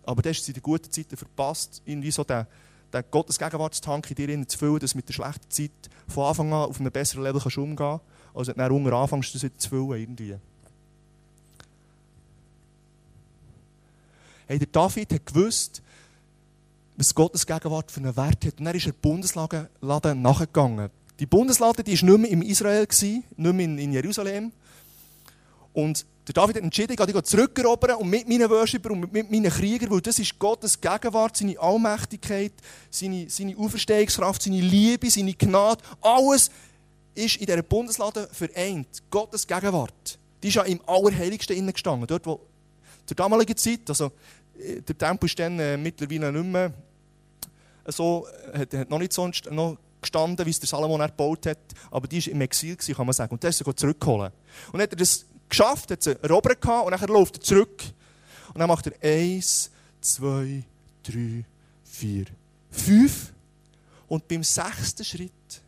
Aber 0.04 0.22
dann 0.22 0.32
hast 0.32 0.46
du 0.46 0.50
in 0.50 0.54
den 0.54 0.62
guten 0.62 0.90
Zeiten 0.90 1.16
verpasst, 1.16 1.82
irgendwie 1.84 2.10
so 2.10 2.24
den, 2.24 2.46
den 2.92 3.04
Gottes 3.10 3.38
Gegenwartstank 3.38 4.10
in 4.10 4.16
dir 4.16 4.48
zu 4.48 4.58
füllen, 4.58 4.78
dass 4.78 4.92
du 4.92 4.98
mit 4.98 5.08
der 5.08 5.12
schlechten 5.12 5.50
Zeit 5.50 5.70
von 6.08 6.26
Anfang 6.26 6.52
an 6.52 6.68
auf 6.68 6.80
einem 6.80 6.92
besseren 6.92 7.24
Level 7.24 7.40
kannst 7.40 7.58
umgehen 7.58 7.76
kannst, 7.76 8.04
als 8.34 8.48
wenn 8.48 8.68
du 8.68 8.74
unten 8.74 8.92
anfängst, 8.92 9.34
das 9.34 9.50
zu 9.58 9.68
füllen. 9.68 10.00
Irgendwie. 10.00 10.36
Hey, 14.46 14.58
der 14.58 14.68
David 14.68 15.12
hat 15.12 15.26
gewusst, 15.26 15.82
was 16.96 17.14
Gottes 17.14 17.46
Gegenwart 17.46 17.90
für 17.90 18.00
einen 18.00 18.16
Wert 18.16 18.44
hat. 18.46 18.58
Und 18.58 18.64
dann 18.64 18.74
ist 18.74 18.86
er 18.86 18.92
Bundesladen 18.92 19.68
nachgegangen. 20.22 20.90
Die 21.20 21.26
Bundeslade 21.26 21.84
war 21.84 21.84
nicht 21.84 22.02
mehr 22.02 22.30
in 22.30 22.42
Israel, 22.42 22.86
nicht 22.90 23.36
mehr 23.36 23.66
in, 23.66 23.92
Jerusalem. 23.92 24.52
Und 25.72 26.06
der 26.28 26.34
David 26.34 26.56
hat 26.56 26.62
entschieden, 26.62 26.92
ich 26.92 26.98
gehe 26.98 27.22
zurückerobern 27.22 27.96
und 27.96 28.10
mit 28.10 28.28
meinen 28.28 28.50
Worshipern 28.50 28.92
und 28.92 29.12
mit 29.12 29.30
meinen 29.30 29.50
Kriegern, 29.50 29.90
weil 29.90 30.02
das 30.02 30.18
ist 30.18 30.38
Gottes 30.38 30.78
Gegenwart, 30.78 31.36
seine 31.36 31.58
Allmächtigkeit, 31.58 32.52
seine, 32.90 33.30
seine 33.30 33.56
Auferstehungskraft, 33.56 34.42
seine 34.42 34.60
Liebe, 34.60 35.10
seine 35.10 35.32
Gnade. 35.32 35.82
Alles 36.02 36.50
ist 37.14 37.36
in 37.36 37.46
dieser 37.46 37.62
Bundeslade 37.62 38.28
vereint. 38.30 39.02
Gottes 39.10 39.46
Gegenwart. 39.46 40.18
Die 40.42 40.48
ist 40.48 40.54
ja 40.54 40.62
im 40.62 40.80
Allerheiligsten 40.86 41.56
innen 41.56 41.72
gestanden. 41.72 42.06
Dort, 42.06 42.26
wo 42.26 42.40
zur 43.06 43.16
damaligen 43.16 43.56
Zeit, 43.56 43.88
also 43.88 44.12
äh, 44.58 44.82
der 44.82 44.98
Tempel 44.98 45.26
ist 45.26 45.38
dann 45.38 45.58
äh, 45.58 45.78
mittlerweile 45.78 46.30
nicht 46.30 46.44
mehr 46.44 46.72
so, 47.86 48.26
hat, 48.52 48.74
hat 48.74 48.90
noch 48.90 48.98
nicht 48.98 49.14
sonst 49.14 49.50
noch 49.50 49.78
gestanden, 50.00 50.44
wie 50.46 50.50
es 50.50 50.60
der 50.60 50.68
Salomon 50.68 51.00
erbaut 51.00 51.46
hat, 51.46 51.58
aber 51.90 52.06
die 52.06 52.24
war 52.24 52.32
im 52.32 52.40
Exil, 52.42 52.76
kann 52.76 53.06
man 53.06 53.12
sagen. 53.12 53.32
Und 53.32 53.42
der 53.42 53.50
ist 53.50 53.58
sie 53.58 53.74
zurückholen. 53.74 54.30
Und 54.72 54.80
hat 54.82 54.90
er 54.90 54.96
das 54.96 55.24
geschafft, 55.48 55.90
hat 55.90 56.02
sie 56.02 56.22
erobert 56.22 56.64
und 56.64 56.90
dann 56.90 57.08
läuft 57.08 57.36
er 57.36 57.40
zurück. 57.40 57.82
Und 58.52 58.58
dann 58.58 58.68
macht 58.68 58.86
er 58.86 58.92
eins, 59.02 59.70
zwei, 60.00 60.62
drei, 61.02 61.44
vier, 61.84 62.26
fünf. 62.70 63.32
Und 64.08 64.26
beim 64.26 64.42
sechsten 64.42 65.04
Schritt, 65.04 65.62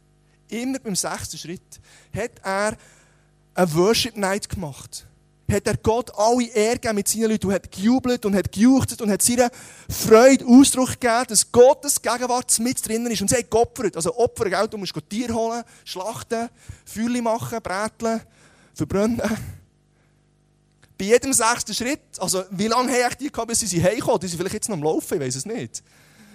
immer 0.48 0.78
beim 0.78 0.96
sechsten 0.96 1.38
Schritt, 1.38 1.80
hat 2.14 2.32
er 2.42 2.76
eine 3.54 3.74
Worship 3.74 4.16
Night 4.16 4.48
gemacht 4.48 5.06
hat 5.50 5.66
er 5.66 5.76
Gott 5.76 6.10
alle 6.16 6.46
Ehre 6.46 6.94
mit 6.94 7.08
seinen 7.08 7.30
Leuten 7.30 7.46
und 7.48 7.52
hat 7.52 7.70
gejubelt 7.70 8.24
und 8.24 8.34
hat 8.34 8.50
gejuchzt 8.52 9.00
und 9.02 9.10
hat 9.10 9.22
seiner 9.22 9.50
Freude 9.88 10.44
Ausdruck 10.46 11.00
gegeben, 11.00 11.24
dass 11.28 11.50
Gottes 11.50 12.00
Gegenwart 12.00 12.56
mit 12.60 12.86
drinnen 12.86 13.10
ist. 13.10 13.20
Und 13.20 13.28
sie 13.28 13.36
hat 13.36 13.50
geopfert. 13.50 13.96
Also 13.96 14.16
Opfer, 14.16 14.66
du 14.66 14.78
musst 14.78 14.94
Tier 15.08 15.34
holen, 15.34 15.62
schlachten, 15.84 16.48
Feuer 16.84 17.22
machen, 17.22 17.58
bräteln, 17.62 18.20
verbrennen. 18.74 19.22
Bei 21.00 21.06
jedem 21.06 21.32
sechsten 21.32 21.72
Schritt, 21.72 22.02
also 22.18 22.44
wie 22.50 22.66
lange 22.66 22.92
habe 22.92 23.12
ich 23.12 23.16
die 23.16 23.32
gehabt, 23.32 23.48
bis 23.48 23.60
sie 23.60 23.82
heimkommen? 23.82 24.20
Die 24.20 24.26
sind 24.26 24.36
vielleicht 24.36 24.52
jetzt 24.52 24.68
noch 24.68 24.76
am 24.76 24.82
Laufen, 24.82 25.14
ich 25.14 25.20
weiß 25.20 25.34
es 25.34 25.46
nicht. 25.46 25.82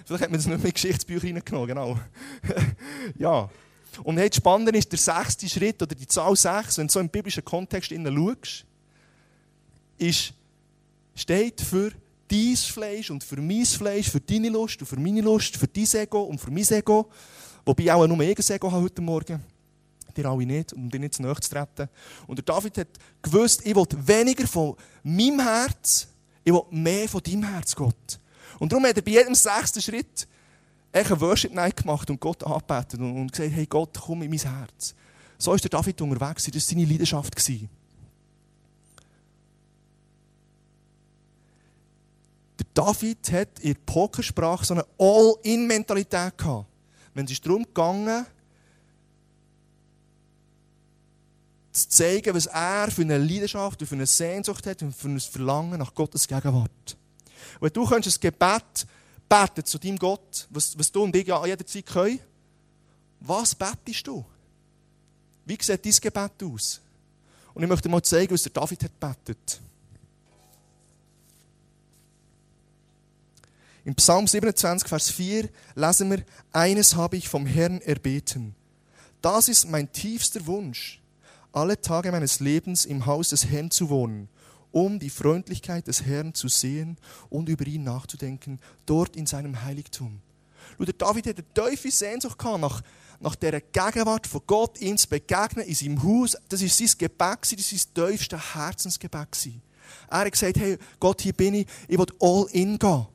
Vielleicht 0.04 0.24
hat 0.24 0.30
man 0.32 0.40
das 0.40 0.46
nicht 0.48 0.64
in 0.64 0.72
Geschichtsbücher 0.72 1.22
reingenommen, 1.22 1.68
genau. 1.68 2.00
ja. 3.16 3.48
Und 4.02 4.18
jetzt 4.18 4.38
spannend 4.38 4.74
ist 4.74 4.90
der 4.90 4.98
sechste 4.98 5.48
Schritt 5.48 5.80
oder 5.80 5.94
die 5.94 6.08
Zahl 6.08 6.34
sechs, 6.34 6.78
wenn 6.78 6.88
du 6.88 6.92
so 6.92 6.98
im 6.98 7.08
biblischen 7.08 7.44
Kontext 7.44 7.92
schaust, 7.92 8.64
ist, 9.98 10.32
steht 11.14 11.60
für 11.60 11.92
dein 12.26 12.56
Fleisch 12.56 13.12
und 13.12 13.22
für 13.22 13.40
mein 13.40 13.64
Fleisch, 13.64 14.10
für 14.10 14.20
deine 14.20 14.48
Lust 14.48 14.80
und 14.80 14.88
für 14.88 14.98
meine 14.98 15.20
Lust, 15.20 15.56
für 15.56 15.68
dein 15.68 15.86
Ego 15.92 16.24
und 16.24 16.40
für 16.40 16.50
mein 16.50 16.68
Ego. 16.72 17.08
Wobei 17.64 17.94
auch 17.94 18.04
nur 18.04 18.18
ein 18.20 18.34
Ego 18.36 18.72
heute 18.72 19.00
Morgen. 19.00 19.55
Dir 20.16 20.26
alle 20.26 20.46
nicht, 20.46 20.72
um 20.72 20.88
dir 20.88 20.98
nicht 20.98 21.14
zu 21.14 21.22
nahe 21.22 21.38
zu 21.40 21.50
treten. 21.50 21.88
Und 22.26 22.36
der 22.36 22.44
David 22.44 22.78
hat 22.78 22.88
gewusst, 23.22 23.60
ich 23.64 23.74
will 23.74 23.86
weniger 24.06 24.46
von 24.46 24.76
meinem 25.02 25.40
Herz, 25.40 26.08
ich 26.42 26.52
will 26.52 26.62
mehr 26.70 27.08
von 27.08 27.22
deinem 27.22 27.42
Herz, 27.42 27.74
Gott. 27.74 28.18
Und 28.58 28.72
darum 28.72 28.84
hat 28.86 28.96
er 28.96 29.02
bei 29.02 29.10
jedem 29.10 29.34
sechsten 29.34 29.82
Schritt 29.82 30.26
eine 30.92 31.20
Worship 31.20 31.52
Night 31.52 31.76
gemacht 31.76 32.08
und 32.08 32.20
Gott 32.20 32.42
angebetet 32.44 33.00
und 33.00 33.30
gesagt, 33.30 33.52
hey 33.52 33.66
Gott, 33.66 33.98
komm 34.00 34.22
in 34.22 34.30
mein 34.30 34.38
Herz. 34.38 34.94
So 35.38 35.52
ist 35.52 35.64
der 35.64 35.70
David 35.70 36.00
unterwegs, 36.00 36.44
das 36.44 36.54
war 36.54 36.60
seine 36.60 36.84
Leidenschaft. 36.84 37.34
David 42.76 43.32
hat 43.32 43.58
in 43.60 43.72
der 43.72 43.80
Pokersprache 43.86 44.66
so 44.66 44.74
eine 44.74 44.84
All-In-Mentalität 44.98 46.36
gehabt. 46.36 46.66
Wenn 47.14 47.24
es 47.24 47.40
darum 47.40 47.64
ging, 47.72 48.26
zu 51.76 51.88
zeigen, 51.88 52.34
was 52.34 52.46
er 52.46 52.90
für 52.90 53.02
eine 53.02 53.18
Leidenschaft 53.18 53.80
und 53.80 53.86
für 53.86 53.94
eine 53.94 54.06
Sehnsucht 54.06 54.66
hat 54.66 54.82
und 54.82 54.94
für 54.94 55.08
ein 55.08 55.20
Verlangen 55.20 55.78
nach 55.78 55.94
Gottes 55.94 56.26
Gegenwart. 56.26 56.96
Und 57.60 57.76
du 57.76 57.86
könntest 57.86 58.18
ein 58.18 58.20
Gebet 58.20 58.86
beten 59.28 59.64
zu 59.64 59.78
deinem 59.78 59.98
Gott, 59.98 60.46
was, 60.50 60.78
was 60.78 60.90
du 60.90 61.02
und 61.02 61.14
ich 61.14 61.26
ja 61.26 61.38
an 61.38 61.48
jeder 61.48 61.66
Zeit 61.66 61.86
können. 61.86 62.20
Was 63.20 63.54
betest 63.54 64.06
du? 64.06 64.24
Wie 65.44 65.58
sieht 65.60 65.84
dein 65.84 65.92
Gebet 65.92 66.42
aus? 66.42 66.80
Und 67.54 67.62
ich 67.62 67.68
möchte 67.68 67.88
mal 67.88 68.02
zeigen, 68.02 68.34
was 68.34 68.42
der 68.42 68.52
David 68.52 68.84
hat 68.84 69.00
betet. 69.00 69.60
Im 73.84 73.94
Psalm 73.94 74.26
27, 74.26 74.88
Vers 74.88 75.10
4 75.10 75.48
lesen 75.76 76.10
wir, 76.10 76.24
eines 76.52 76.96
habe 76.96 77.16
ich 77.16 77.28
vom 77.28 77.46
Herrn 77.46 77.80
erbeten. 77.80 78.54
Das 79.22 79.48
ist 79.48 79.70
mein 79.70 79.90
tiefster 79.92 80.44
Wunsch, 80.46 81.00
alle 81.56 81.80
Tage 81.80 82.12
meines 82.12 82.40
Lebens 82.40 82.84
im 82.84 83.06
Haus 83.06 83.30
des 83.30 83.46
Herrn 83.46 83.70
zu 83.70 83.88
wohnen, 83.88 84.28
um 84.72 84.98
die 84.98 85.08
Freundlichkeit 85.08 85.86
des 85.86 86.04
Herrn 86.04 86.34
zu 86.34 86.48
sehen 86.48 86.98
und 87.30 87.48
über 87.48 87.66
ihn 87.66 87.82
nachzudenken, 87.82 88.60
dort 88.84 89.16
in 89.16 89.24
seinem 89.24 89.64
Heiligtum. 89.64 90.20
der 90.78 90.92
David 90.92 91.28
hatte 91.28 91.42
eine 91.56 91.70
tiefe 91.70 91.90
Sehnsucht 91.90 92.36
nach, 92.44 92.82
nach 93.20 93.36
dieser 93.36 93.62
Gegenwart 93.62 94.26
von 94.26 94.42
Gott, 94.46 94.78
ihm 94.82 94.98
zu 94.98 95.08
begegnen 95.08 95.66
in 95.66 95.74
seinem 95.74 96.02
Haus. 96.02 96.36
Das 96.50 96.60
war 96.60 96.68
sein 96.68 96.90
Gebet, 96.98 97.38
das 97.40 97.52
war 97.52 97.58
sein 97.58 98.10
tiefstes 98.12 98.54
Herzensgebet. 98.54 99.48
Er 100.10 100.18
hat 100.18 100.32
gesagt, 100.32 100.58
hey 100.58 100.76
Gott, 101.00 101.22
hier 101.22 101.32
bin 101.32 101.54
ich, 101.54 101.66
ich 101.88 101.98
will 101.98 102.06
all 102.20 102.46
in 102.52 102.78
gehen. 102.78 103.06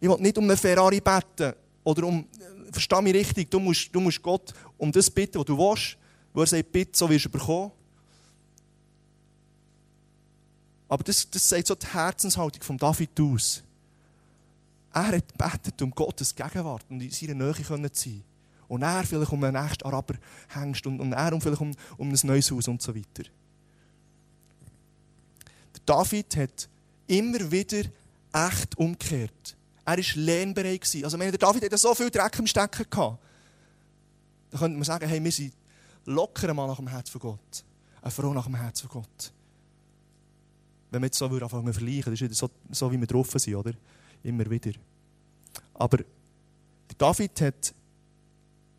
Ich 0.00 0.08
will 0.08 0.16
nicht 0.18 0.36
um 0.38 0.44
einen 0.44 0.56
Ferrari 0.56 1.00
beten. 1.00 1.54
Oder 1.84 2.02
um, 2.02 2.26
versteh 2.72 3.00
mich 3.00 3.14
richtig, 3.14 3.48
du 3.48 3.60
musst, 3.60 3.94
du 3.94 4.00
musst 4.00 4.20
Gott 4.20 4.52
um 4.76 4.90
das 4.90 5.08
bitten, 5.08 5.38
was 5.38 5.44
du 5.44 5.56
willst. 5.56 5.98
Wo 6.36 6.42
er 6.42 6.46
sagt, 6.46 6.70
bitte, 6.70 6.90
so 6.92 7.08
wirst 7.08 7.24
du 7.24 7.30
bekommen. 7.30 7.72
Aber 10.86 11.02
das, 11.02 11.30
das 11.30 11.48
sagt 11.48 11.66
so 11.66 11.74
die 11.74 11.86
Herzenshaltung 11.86 12.62
von 12.62 12.76
David 12.76 13.18
aus. 13.18 13.62
Er 14.92 15.06
hat 15.06 15.32
gebetet 15.32 15.80
um 15.80 15.92
Gottes 15.92 16.34
Gegenwart 16.34 16.84
und 16.90 17.00
in 17.00 17.10
seiner 17.10 17.32
Nähe 17.32 17.54
zu 17.54 17.64
sein. 17.90 18.22
Und 18.68 18.82
er 18.82 19.04
vielleicht 19.04 19.32
um 19.32 19.42
einen 19.42 19.62
nächsten 19.62 19.84
Araber 19.84 20.16
hängst 20.48 20.86
und, 20.86 21.00
und 21.00 21.14
er 21.14 21.40
vielleicht 21.40 21.62
um, 21.62 21.74
um 21.96 22.10
ein 22.10 22.18
neues 22.24 22.50
Haus 22.50 22.68
und 22.68 22.82
so 22.82 22.94
weiter. 22.94 23.30
Der 25.74 25.80
David 25.86 26.36
hat 26.36 26.68
immer 27.06 27.50
wieder 27.50 27.88
echt 28.34 28.76
umgekehrt. 28.76 29.56
Er 29.86 29.96
war 29.96 30.04
lernbereit. 30.16 30.82
Also, 31.02 31.18
wenn 31.18 31.30
der 31.30 31.38
David 31.38 31.64
hatte 31.64 31.78
so 31.78 31.94
viel 31.94 32.10
Dreck 32.10 32.38
im 32.38 32.46
Stecken 32.46 32.84
gehabt, 32.90 33.22
dann 34.50 34.60
könnte 34.60 34.76
man 34.76 34.84
sagen, 34.84 35.08
hey, 35.08 35.24
wir 35.24 35.32
sind 35.32 35.54
locker 36.06 36.52
mal 36.54 36.66
nach 36.66 36.76
dem 36.76 36.88
Herz 36.88 37.10
von 37.10 37.20
Gott. 37.20 37.64
Eine 38.00 38.10
Frau 38.10 38.32
nach 38.32 38.46
dem 38.46 38.54
Herz 38.54 38.80
von 38.80 38.90
Gott. 38.90 39.32
Wenn 40.90 41.02
wir 41.02 41.06
jetzt 41.06 41.18
so 41.18 41.26
anfangen 41.26 41.66
zu 41.66 41.72
vergleichen, 41.72 42.12
das 42.12 42.20
ist 42.20 42.38
so, 42.38 42.48
so, 42.70 42.90
wie 42.90 42.98
wir 42.98 43.06
drauf 43.06 43.30
sind, 43.32 43.54
oder? 43.54 43.72
Immer 44.22 44.48
wieder. 44.48 44.72
Aber 45.74 45.98
David 46.96 47.40
hat 47.40 47.74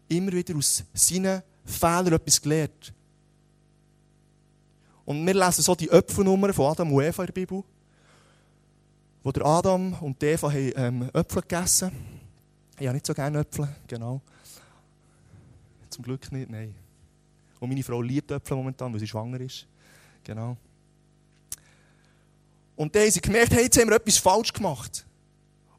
immer 0.07 0.31
wieder 0.31 0.55
aus 0.55 0.83
seinen 0.93 1.43
Fehlern 1.65 2.13
etwas 2.13 2.41
gelernt. 2.41 2.93
Und 5.05 5.25
wir 5.25 5.33
lesen 5.33 5.61
so 5.61 5.75
die 5.75 5.89
Öpfelnummer 5.89 6.53
von 6.53 6.71
Adam 6.71 6.91
und 6.91 7.03
Eva 7.03 7.23
in 7.23 7.27
der 7.27 7.33
Bibel, 7.33 7.63
wo 9.23 9.31
der 9.31 9.45
Adam 9.45 9.93
und 9.93 10.21
Eva 10.23 10.51
haben, 10.51 10.73
ähm, 10.75 11.09
Äpfel 11.13 11.41
gegessen 11.41 11.91
Ich 12.79 12.87
habe 12.87 12.95
nicht 12.95 13.05
so 13.05 13.13
gerne 13.13 13.39
Äpfel, 13.39 13.67
genau. 13.87 14.21
Zum 15.89 16.03
Glück 16.03 16.31
nicht, 16.31 16.49
nein. 16.49 16.75
Und 17.59 17.69
meine 17.69 17.83
Frau 17.83 18.01
liebt 18.01 18.31
Äpfel 18.31 18.57
momentan, 18.57 18.91
weil 18.93 18.99
sie 18.99 19.07
schwanger 19.07 19.39
ist. 19.41 19.65
Genau. 20.23 20.57
Und 22.75 22.93
dann 22.95 23.03
haben 23.03 23.11
sie 23.11 23.21
gemerkt, 23.21 23.53
hey, 23.53 23.63
jetzt 23.63 23.77
haben 23.79 23.89
wir 23.89 23.95
etwas 23.95 24.17
falsch 24.17 24.53
gemacht. 24.53 25.05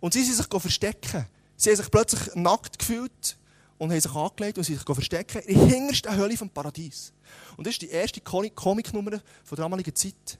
Und 0.01 0.12
sie 0.12 0.25
sind 0.25 0.37
sich 0.37 0.47
verstecken. 0.47 1.27
Sie 1.57 1.71
haben 1.71 1.77
sich 1.77 1.91
plötzlich 1.91 2.35
nackt 2.35 2.79
gefühlt 2.79 3.37
und 3.79 3.91
haben 3.91 4.01
sich 4.01 4.14
angelegt 4.14 4.59
und 4.59 4.64
sie 4.64 4.75
sich 4.75 4.85
verstecken 4.85 5.43
in 5.43 5.59
der 5.59 5.67
hintersten 5.67 6.17
Hölle 6.17 6.37
vom 6.37 6.51
Paradies. 6.51 7.12
Und 7.57 7.67
das 7.67 7.75
ist 7.75 7.83
die 7.83 7.91
erste 7.91 8.21
Comicnummer 8.21 9.11
der 9.11 9.23
damaligen 9.57 9.95
Zeit. 9.95 10.38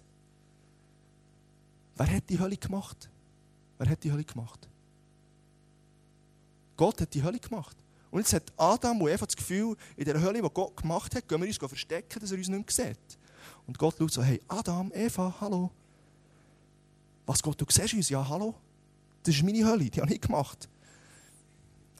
Wer 1.97 2.17
hat 2.17 2.29
die 2.29 2.39
Hölle 2.39 2.57
gemacht? 2.57 3.09
Wer 3.79 3.89
hat 3.89 4.03
die 4.03 4.13
Hölle 4.13 4.25
gemacht? 4.25 4.69
Gott 6.77 7.01
hat 7.01 7.13
die 7.15 7.23
Hölle 7.23 7.39
gemacht. 7.41 7.77
Und 8.11 8.21
jetzt 8.21 8.33
hat 8.33 8.53
Adam 8.57 9.01
und 9.03 9.11
Eva 9.11 9.27
das 9.27 9.37
Gefühl, 9.37 9.77
in 9.97 10.05
der 10.05 10.21
Hölle, 10.21 10.41
die 10.41 10.49
Gott 10.49 10.77
gemacht 10.77 11.15
hat, 11.15 11.29
gehen 11.29 11.41
wir 11.41 11.49
uns 11.49 11.57
verstecken, 11.57 12.21
dass 12.21 12.31
er 12.31 12.39
uns 12.39 12.49
nicht 12.49 12.79
mehr 12.79 12.87
sieht. 12.87 13.19
Und 13.67 13.79
Gott 13.79 13.97
schaut 13.99 14.13
so, 14.13 14.23
hey, 14.23 14.41
Adam, 14.49 14.91
Eva, 14.95 15.35
hallo. 15.41 15.71
Was 17.27 17.43
Gott, 17.43 17.61
du 17.61 17.67
siehst 17.69 17.93
uns? 17.93 18.09
Ja, 18.09 18.27
hallo. 18.27 18.55
Das 19.23 19.35
ist 19.35 19.43
meine 19.43 19.67
Hölle, 19.67 19.91
die 19.91 20.01
habe 20.01 20.13
ich 20.13 20.21
gemacht. 20.21 20.69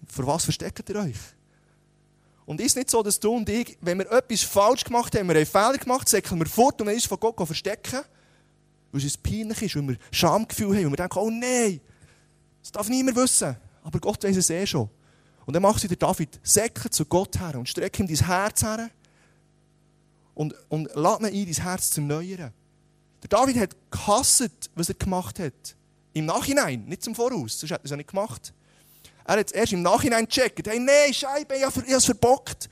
Für 0.07 0.27
was 0.27 0.45
versteckt 0.45 0.89
ihr 0.89 0.97
euch? 0.97 1.17
Und 2.47 2.63
ist 2.63 2.77
nicht 2.77 2.89
so, 2.89 3.03
dass 3.03 3.21
du 3.21 3.35
und 3.35 3.47
ich, 3.51 3.77
wenn 3.83 3.99
wir 3.99 4.11
etwas 4.11 4.43
falsch 4.43 4.83
gemacht 4.83 5.15
haben, 5.15 5.29
wir 5.29 5.35
haben 5.35 5.45
Fehler 5.45 5.77
gemacht, 5.77 6.09
säckeln 6.09 6.41
wir 6.41 6.47
fort 6.47 6.81
und 6.81 6.89
uns 6.89 7.05
von 7.05 7.21
Gott 7.21 7.37
verstecken, 7.47 8.01
weil 8.91 8.99
es 8.99 9.05
uns 9.05 9.19
peinlich 9.19 9.61
ist, 9.61 9.77
weil 9.77 9.89
wir 9.89 9.97
Schamgefühl 10.11 10.75
haben 10.75 10.87
und 10.87 10.93
wir 10.93 10.97
denken, 10.97 11.19
oh 11.19 11.29
nein, 11.29 11.79
das 12.63 12.73
darf 12.73 12.89
niemand 12.89 13.19
wissen. 13.19 13.55
Aber 13.83 14.01
Gott 14.01 14.25
weiß 14.25 14.37
es 14.39 14.49
eh 14.49 14.67
schon. 14.67 14.89
Und 15.49 15.55
dann 15.55 15.63
macht 15.63 15.81
sie 15.81 15.89
der 15.89 15.97
David, 15.97 16.39
säckelt 16.43 16.93
zu 16.93 17.07
Gott 17.07 17.41
her 17.41 17.55
und 17.55 17.67
streckt 17.67 17.99
ihm 17.99 18.07
dein 18.07 18.27
Herz 18.27 18.63
her 18.63 18.91
und, 20.35 20.55
und 20.69 20.95
lädt 20.95 21.21
ihn 21.21 21.25
ein, 21.25 21.47
dein 21.47 21.65
Herz 21.65 21.91
zu 21.91 22.03
erneuern. 22.03 22.53
Der 23.23 23.29
David 23.31 23.57
hat 23.57 23.71
gehasst, 23.91 24.69
was 24.75 24.91
er 24.91 24.97
gemacht 24.97 25.39
hat. 25.39 25.55
Im 26.13 26.27
Nachhinein, 26.27 26.85
nicht 26.85 27.03
zum 27.03 27.15
Voraus, 27.15 27.59
sonst 27.59 27.71
hätte 27.71 27.81
er 27.81 27.85
es 27.87 27.91
ja 27.91 27.97
nicht 27.97 28.11
gemacht. 28.11 28.53
Er 29.25 29.39
hat 29.39 29.51
erst 29.53 29.73
im 29.73 29.81
Nachhinein 29.81 30.27
gecheckt. 30.27 30.69
Hey, 30.69 30.79
nein, 30.79 31.15
Scheibe, 31.15 31.57
ich 31.57 31.65
habe 31.65 31.83
es 31.87 32.05
verbockt. 32.05 32.69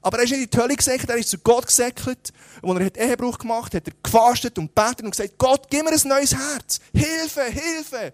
Aber 0.00 0.18
er 0.18 0.22
ist 0.22 0.30
nicht 0.30 0.44
in 0.44 0.50
die 0.50 0.56
Hölle 0.56 0.76
gesäckelt, 0.76 1.10
er 1.10 1.16
ist 1.16 1.30
zu 1.30 1.38
Gott 1.38 1.66
gesäckelt. 1.66 2.32
Und 2.62 2.76
er 2.76 2.86
hat 2.86 2.96
Ehebruch 2.96 3.38
gemacht, 3.38 3.74
hat 3.74 3.88
er 3.88 3.94
gefastet 4.00 4.56
und 4.56 4.72
betet 4.72 5.02
und 5.02 5.10
gesagt, 5.10 5.36
Gott, 5.36 5.66
gib 5.68 5.82
mir 5.82 5.90
ein 5.90 6.08
neues 6.08 6.32
Herz. 6.32 6.78
Hilfe, 6.94 7.42
Hilfe. 7.46 8.12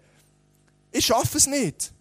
Ich 0.90 1.04
schaffe 1.04 1.36
es 1.36 1.46
nicht. 1.46 1.92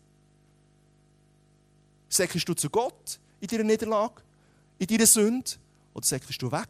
Säckelst 2.10 2.50
du 2.50 2.54
zu 2.54 2.70
Gott 2.70 3.20
in 3.40 3.48
deiner 3.48 3.64
Niederlage, 3.64 4.22
in 4.80 4.88
deiner 4.88 5.06
Sünde, 5.06 5.52
oder 5.94 6.06
säckelst 6.06 6.42
du 6.42 6.52
weg? 6.52 6.70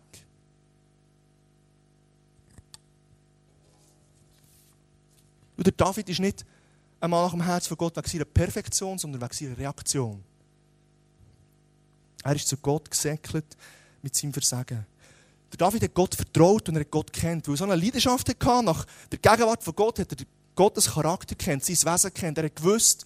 Und 5.57 5.65
der 5.65 5.73
David 5.73 6.07
ist 6.09 6.19
nicht 6.19 6.45
einmal 6.99 7.23
nach 7.23 7.31
dem 7.31 7.43
Herz 7.43 7.67
von 7.67 7.77
Gott 7.77 7.95
wegen 7.97 8.07
seiner 8.07 8.25
Perfektion, 8.25 8.97
sondern 8.97 9.21
wegen 9.21 9.33
seiner 9.33 9.57
Reaktion. 9.57 10.23
Er 12.23 12.35
ist 12.35 12.47
zu 12.47 12.57
Gott 12.57 12.89
gesäckelt 12.89 13.45
mit 14.01 14.15
seinem 14.15 14.33
Versagen. 14.33 14.85
Der 15.51 15.57
David 15.57 15.83
hat 15.83 15.93
Gott 15.93 16.15
vertraut 16.15 16.69
und 16.69 16.75
er 16.75 16.81
hat 16.81 16.91
Gott 16.91 17.11
kennt, 17.11 17.47
weil 17.47 17.55
er 17.55 17.57
so 17.57 17.63
eine 17.63 17.75
Leidenschaft 17.75 18.29
hatte 18.29 18.63
nach 18.63 18.85
der 19.11 19.19
Gegenwart 19.19 19.63
von 19.63 19.75
Gott, 19.75 19.99
hat 19.99 20.11
er 20.11 20.25
Gottes 20.55 20.91
Charakter 20.91 21.35
kennt, 21.35 21.63
sein 21.63 21.75
Wesen 21.75 22.13
kennt. 22.13 22.37
Er 22.37 22.45
hat 22.45 22.55
gewusst, 22.55 23.05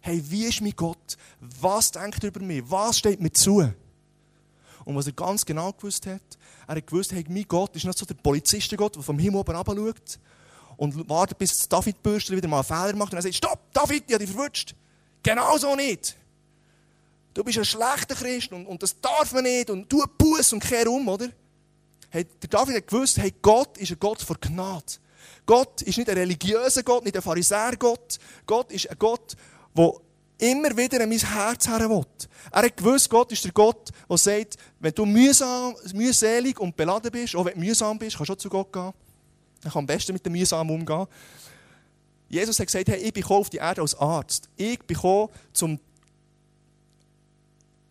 hey, 0.00 0.22
wie 0.28 0.44
ist 0.44 0.60
mein 0.60 0.74
Gott? 0.76 1.16
Was 1.40 1.90
denkt 1.90 2.22
er 2.22 2.28
über 2.28 2.40
mich? 2.40 2.62
Was 2.66 2.98
steht 2.98 3.20
mir 3.20 3.32
zu? 3.32 3.72
Und 4.84 4.96
was 4.96 5.06
er 5.06 5.12
ganz 5.12 5.44
genau 5.44 5.72
gewusst 5.72 6.06
hat, 6.06 6.22
er 6.66 6.76
hat 6.76 6.86
gewusst, 6.86 7.12
hey, 7.12 7.24
mein 7.28 7.46
Gott 7.46 7.74
ist 7.76 7.84
nicht 7.84 7.98
so 7.98 8.06
der 8.06 8.14
Polizistengott, 8.14 8.96
der 8.96 9.02
vom 9.02 9.18
Himmel 9.18 9.40
oben 9.40 9.54
schaut 9.54 10.18
und 10.76 11.08
wartet, 11.08 11.38
bis 11.38 11.68
David 11.68 12.02
Bürstler 12.02 12.36
wieder 12.36 12.48
mal 12.48 12.58
einen 12.58 12.64
Fehler 12.64 12.96
macht 12.96 13.12
und 13.12 13.18
er 13.18 13.22
sagt, 13.22 13.34
stopp, 13.34 13.72
David, 13.72 14.04
ich 14.06 14.14
habe 14.14 14.24
dich 14.24 14.34
verwünscht. 14.34 14.74
Genau 15.22 15.58
so 15.58 15.74
nicht. 15.74 16.16
Du 17.34 17.44
bist 17.44 17.58
ein 17.58 17.64
schlechter 17.64 18.14
Christ 18.14 18.52
und, 18.52 18.66
und 18.66 18.82
das 18.82 19.00
darf 19.00 19.32
man 19.32 19.44
nicht 19.44 19.70
und 19.70 19.88
tu 19.88 20.02
Buß 20.16 20.52
und 20.54 20.60
kehr 20.60 20.90
um, 20.90 21.06
oder? 21.08 21.28
Hey, 22.10 22.24
der 22.24 22.48
David 22.48 22.76
hat 22.76 22.86
gewusst, 22.86 23.18
hey, 23.18 23.34
Gott 23.42 23.76
ist 23.76 23.90
ein 23.90 23.98
Gott 23.98 24.22
von 24.22 24.36
Gnade. 24.40 24.94
Gott 25.44 25.82
ist 25.82 25.98
nicht 25.98 26.08
ein 26.08 26.16
religiöser 26.16 26.82
Gott, 26.82 27.04
nicht 27.04 27.16
ein 27.16 27.22
Pharisäer-Gott. 27.22 28.18
Gott 28.46 28.72
ist 28.72 28.88
ein 28.90 28.98
Gott, 28.98 29.36
der 29.78 29.92
immer 30.38 30.76
wieder 30.76 31.02
an 31.02 31.08
mein 31.08 31.18
Herz 31.18 31.68
her 31.68 31.88
will. 31.88 32.04
Er 32.52 32.62
hat 32.62 32.76
gewusst, 32.76 33.10
Gott 33.10 33.32
ist 33.32 33.44
der 33.44 33.52
Gott, 33.52 33.90
der 34.08 34.18
sagt, 34.18 34.56
wenn 34.78 34.94
du 34.94 35.04
mühsam, 35.04 35.74
mühselig 35.94 36.58
und 36.60 36.76
beladen 36.76 37.10
bist, 37.10 37.34
auch 37.34 37.44
wenn 37.44 37.54
du 37.54 37.60
mühsam 37.60 37.98
bist, 37.98 38.16
kannst 38.16 38.28
du 38.28 38.32
auch 38.34 38.38
zu 38.38 38.48
Gott 38.48 38.72
gehen. 38.72 38.92
Er 39.64 39.70
kann 39.70 39.80
am 39.80 39.86
besten 39.86 40.12
mit 40.12 40.24
dem 40.24 40.32
mühsam 40.32 40.70
umgehen. 40.70 41.06
Jesus 42.28 42.58
hat 42.58 42.66
gesagt, 42.66 42.88
hey, 42.88 42.98
ich 42.98 43.12
bin 43.12 43.24
auf 43.24 43.50
die 43.50 43.56
Erde 43.56 43.80
als 43.80 43.94
Arzt. 43.94 44.48
Ich 44.56 44.78
bin 44.80 44.94
gekommen, 44.94 45.30
um 45.62 45.80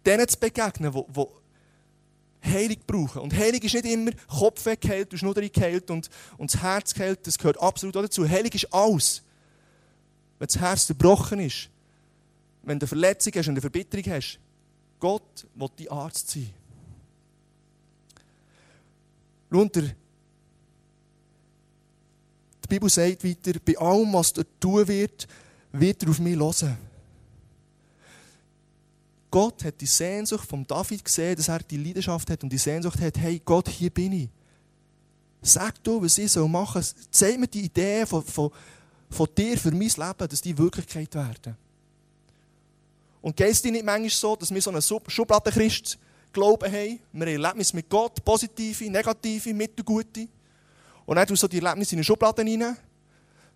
denen 0.05 0.27
zu 0.27 0.39
begegnen, 0.39 0.93
die, 0.93 1.03
die 1.13 2.53
Heilung 2.53 2.77
brauchen. 2.85 3.21
Und 3.23 3.35
Heilung 3.35 3.61
ist 3.61 3.73
nicht 3.73 3.85
immer 3.85 4.11
Kopf 4.27 4.65
weggeheilt, 4.65 5.11
du 5.11 5.17
Schnudder 5.17 5.41
geheilt 5.49 5.89
und, 5.91 6.09
und 6.37 6.53
das 6.53 6.61
Herz 6.61 6.93
geheilt. 6.93 7.25
Das 7.25 7.37
gehört 7.37 7.59
absolut 7.59 7.95
dazu. 7.95 8.29
Heilung 8.29 8.51
ist 8.51 8.73
alles. 8.73 9.23
Wenn 10.39 10.47
das 10.47 10.59
Herz 10.59 10.85
zerbrochen 10.85 11.39
ist, 11.39 11.69
wenn 12.67 12.79
du 12.79 12.83
eine 12.83 12.87
Verletzung 12.87 13.31
hast 13.33 13.47
und 13.47 13.53
eine 13.53 13.61
Verbitterung 13.61 14.05
hast, 14.11 14.39
Gott 14.99 15.47
will 15.55 15.69
dein 15.77 15.87
Arzt 15.89 16.29
sein. 16.29 16.49
Schau, 19.49 19.65
die 19.65 19.93
Bibel 22.67 22.89
sagt 22.89 23.23
weiter, 23.23 23.59
bei 23.63 23.77
allem, 23.77 24.11
was 24.11 24.33
er 24.33 24.45
tun 24.59 24.85
wird, 24.85 25.27
wird 25.71 26.03
er 26.03 26.09
auf 26.09 26.19
mich 26.19 26.35
hören. 26.35 26.77
Gott 29.31 29.63
hat 29.63 29.79
die 29.79 29.85
Sehnsucht 29.85 30.49
von 30.49 30.67
David 30.67 31.05
gesehen, 31.05 31.37
dass 31.37 31.47
er 31.47 31.59
die 31.59 31.77
Leidenschaft 31.77 32.29
hat 32.29 32.43
und 32.43 32.49
die 32.51 32.57
Sehnsucht 32.57 32.99
hat, 32.99 33.17
hey 33.17 33.41
Gott, 33.45 33.69
hier 33.69 33.91
bin 33.91 34.11
ich. 34.11 34.29
Sag 35.41 35.81
du, 35.83 36.01
was 36.01 36.17
ich 36.17 36.35
machen 36.35 36.81
soll. 36.81 37.01
Zeig 37.11 37.39
mir 37.39 37.47
die 37.47 37.61
Idee 37.61 38.05
von, 38.05 38.21
von, 38.23 38.51
von 39.09 39.27
dir 39.37 39.57
für 39.57 39.71
mein 39.71 39.87
Leben, 39.87 40.27
dass 40.27 40.41
die 40.41 40.57
Wirklichkeit 40.57 41.15
werden. 41.15 41.55
Und 43.27 43.35
geht 43.35 43.49
es 43.49 43.61
nicht 43.61 43.83
manchmal 43.83 44.09
so, 44.09 44.37
dass 44.37 44.53
wir 44.53 44.61
so 44.61 44.69
einen 44.69 44.81
Schubladenchrist 44.81 45.97
glauben 46.31 46.71
haben? 46.71 46.99
Wir 47.11 47.25
haben 47.25 47.43
Erlebnisse 47.43 47.75
mit 47.75 47.89
Gott, 47.89 48.23
positive, 48.23 48.89
negative, 48.89 49.53
mittelgute. 49.53 50.29
Und 51.05 51.17
dann 51.17 51.27
tust 51.27 51.43
du 51.43 51.45
so 51.45 51.47
die 51.49 51.57
Erlebnisse 51.57 51.95
in 51.95 51.97
eine 51.97 52.05
Schublade 52.05 52.41
rein. 52.41 52.77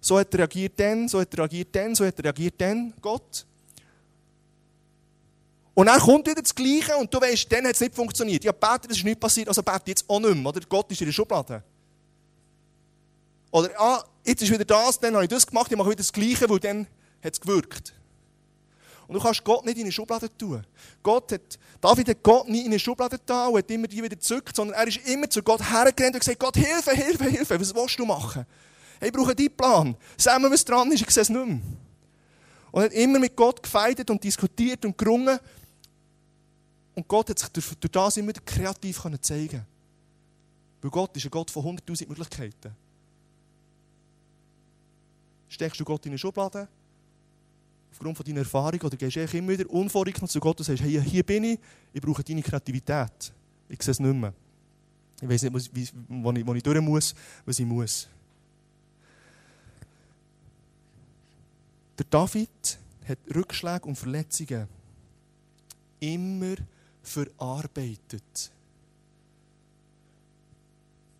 So 0.01 0.19
hat 0.19 0.33
er 0.33 0.39
reagiert 0.39 0.77
dann, 0.77 1.07
so 1.07 1.21
hat 1.21 1.33
er 1.33 1.39
reagiert 1.39 1.69
dann, 1.73 1.95
so 1.95 2.05
hat 2.05 2.19
er 2.19 2.25
reagiert 2.25 2.55
dann, 2.57 2.93
Gott. 2.99 3.45
Und 5.73 5.85
dann 5.85 6.01
kommt 6.01 6.27
wieder 6.27 6.41
das 6.41 6.53
Gleiche 6.53 6.97
und 6.97 7.13
du 7.13 7.21
weißt, 7.21 7.49
dann 7.49 7.65
hat 7.65 7.75
es 7.75 7.79
nicht 7.79 7.95
funktioniert. 7.95 8.43
Ja, 8.43 8.51
bete, 8.51 8.89
das 8.89 8.97
ist 8.97 9.05
nicht 9.05 9.21
passiert, 9.21 9.47
also 9.47 9.63
bete 9.63 9.83
jetzt 9.85 10.03
auch 10.09 10.19
nicht 10.19 10.35
mehr, 10.35 10.47
oder? 10.47 10.59
Gott 10.67 10.91
ist 10.91 10.99
in 10.99 11.07
der 11.07 11.13
Schublade. 11.13 11.63
Oder, 13.51 13.69
ah, 13.79 14.03
jetzt 14.25 14.41
ist 14.41 14.51
wieder 14.51 14.65
das, 14.65 14.99
dann 14.99 15.13
habe 15.13 15.23
ich 15.23 15.29
das 15.29 15.47
gemacht, 15.47 15.71
ich 15.71 15.77
mache 15.77 15.91
wieder 15.91 15.95
das 15.95 16.11
Gleiche, 16.11 16.49
weil 16.49 16.59
dann 16.59 16.87
hat 17.23 17.31
es 17.31 17.39
gewirkt. 17.39 17.93
Und 19.11 19.17
du 19.17 19.23
kannst 19.23 19.43
Gott 19.43 19.65
nicht 19.65 19.75
in 19.75 19.83
eine 19.83 19.91
Schublade 19.91 20.29
tun. 20.37 20.65
Gott 21.03 21.33
hat, 21.33 21.59
David 21.81 22.07
hat 22.07 22.23
Gott 22.23 22.47
nie 22.47 22.61
in 22.61 22.67
eine 22.67 22.79
Schublade 22.79 23.17
getan 23.17 23.51
und 23.51 23.57
hat 23.57 23.69
immer 23.69 23.85
die 23.85 23.97
wieder 23.97 24.15
gezückt, 24.15 24.55
sondern 24.55 24.77
er 24.77 24.87
ist 24.87 25.05
immer 25.05 25.29
zu 25.29 25.43
Gott 25.43 25.59
hergerannt 25.59 26.15
und 26.15 26.19
gesagt, 26.21 26.39
Gott, 26.39 26.55
Hilfe, 26.55 26.91
Hilfe, 26.91 27.25
Hilfe, 27.25 27.59
was 27.59 27.75
willst 27.75 27.99
du 27.99 28.05
machen? 28.05 28.45
Hey, 29.01 29.09
ich 29.09 29.13
brauche 29.13 29.35
deinen 29.35 29.51
Plan. 29.51 29.97
Sag 30.15 30.41
mir, 30.41 30.49
was 30.49 30.63
dran 30.63 30.89
ist, 30.93 31.01
ich 31.01 31.09
sehe 31.09 31.23
es 31.23 31.29
nicht 31.29 31.45
mehr. 31.45 31.59
Und 32.71 32.83
hat 32.83 32.93
immer 32.93 33.19
mit 33.19 33.35
Gott 33.35 33.61
gefeitet 33.61 34.09
und 34.09 34.23
diskutiert 34.23 34.85
und 34.85 34.97
gerungen. 34.97 35.37
Und 36.95 37.05
Gott 37.05 37.31
hat 37.31 37.39
sich 37.39 37.49
durch, 37.49 37.75
durch 37.81 37.91
das 37.91 38.15
immer 38.15 38.31
kreativ 38.31 39.01
zeigen 39.19 39.65
Weil 40.81 40.89
Gott 40.89 41.17
ist 41.17 41.25
ein 41.25 41.31
Gott 41.31 41.51
von 41.51 41.65
100'000 41.65 42.07
Möglichkeiten. 42.07 42.73
steckst 45.49 45.81
du 45.81 45.83
Gott 45.83 46.05
in 46.05 46.11
eine 46.11 46.17
Schublade, 46.17 46.69
aufgrund 47.91 48.17
von 48.17 48.25
deiner 48.25 48.39
Erfahrung, 48.39 48.81
oder 48.81 48.97
gehst 48.97 49.15
du 49.15 49.37
immer 49.37 49.49
wieder 49.49 49.69
unvorrückend 49.69 50.29
zu 50.31 50.39
Gott 50.39 50.59
und 50.59 50.65
sagst, 50.65 50.83
hey, 50.83 51.01
hier 51.03 51.23
bin 51.23 51.43
ich, 51.43 51.59
ich 51.93 52.01
brauche 52.01 52.23
deine 52.23 52.41
Kreativität. 52.41 53.33
Ich 53.69 53.81
sehe 53.81 53.91
es 53.91 53.99
nicht 53.99 54.15
mehr. 54.15 54.33
Ich 55.21 55.29
weiß 55.29 55.43
nicht, 55.43 55.53
wo 55.53 56.31
ich, 56.31 56.45
wo 56.45 56.53
ich 56.55 56.63
durch 56.63 56.81
muss, 56.81 57.13
was 57.45 57.59
ich 57.59 57.65
muss. 57.65 58.07
Der 61.97 62.05
David 62.09 62.79
hat 63.07 63.19
Rückschläge 63.35 63.85
und 63.85 63.95
Verletzungen 63.95 64.67
immer 65.99 66.55
verarbeitet. 67.03 68.51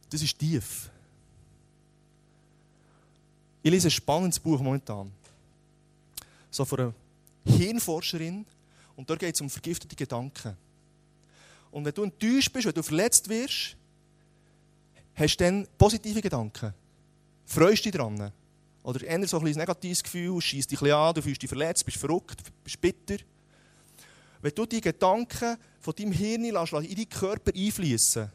Das 0.10 0.22
ist 0.22 0.38
tief. 0.38 0.90
Ich 3.62 3.72
lese 3.72 3.88
ein 3.88 3.92
spannendes 3.92 4.40
Buch 4.40 4.60
momentan. 4.60 5.12
So 6.52 6.66
von 6.66 6.80
einer 6.80 6.94
Hirnforscherin. 7.46 8.46
Und 8.96 9.10
dort 9.10 9.20
geht 9.20 9.34
es 9.34 9.42
um 9.42 9.50
vergiftete 9.50 9.96
Gedanken. 9.96 10.56
Und 11.72 11.86
wenn 11.86 11.94
du 11.94 12.04
enttäuscht 12.04 12.52
bist, 12.52 12.68
wenn 12.68 12.74
du 12.74 12.84
verletzt 12.84 13.28
wirst, 13.30 13.76
hast 15.16 15.38
du 15.38 15.44
dann 15.44 15.68
positive 15.78 16.22
Gedanken. 16.22 16.74
Freust 17.46 17.86
dich 17.86 17.94
dran. 17.94 18.32
Oder 18.84 19.04
eher 19.04 19.28
so 19.28 19.40
ein 19.40 19.46
negatives 19.46 20.04
Gefühl, 20.04 20.40
schießt 20.42 20.72
dich 20.72 20.82
an, 20.94 21.14
du 21.14 21.22
fühlst 21.22 21.42
dich 21.42 21.50
verletzt, 21.50 21.86
bist 21.86 21.98
verrückt, 21.98 22.38
bist 22.64 22.82
bitter. 22.82 23.18
Wenn 24.42 24.54
du 24.54 24.66
die 24.66 24.82
Gedanken 24.82 25.58
von 25.80 25.94
deinem 25.96 26.12
Hirn 26.12 26.46
in 26.46 26.54
deinen 26.54 27.10
Körper 27.10 27.52
einfließen 27.56 28.30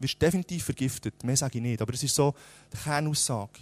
wirst 0.00 0.14
du 0.14 0.18
definitiv 0.18 0.64
vergiftet. 0.64 1.22
Mehr 1.22 1.36
sage 1.36 1.58
ich 1.58 1.62
nicht, 1.62 1.80
aber 1.80 1.92
es 1.92 2.02
ist 2.02 2.14
so 2.14 2.34
die 2.72 2.76
Kernaussage. 2.78 3.60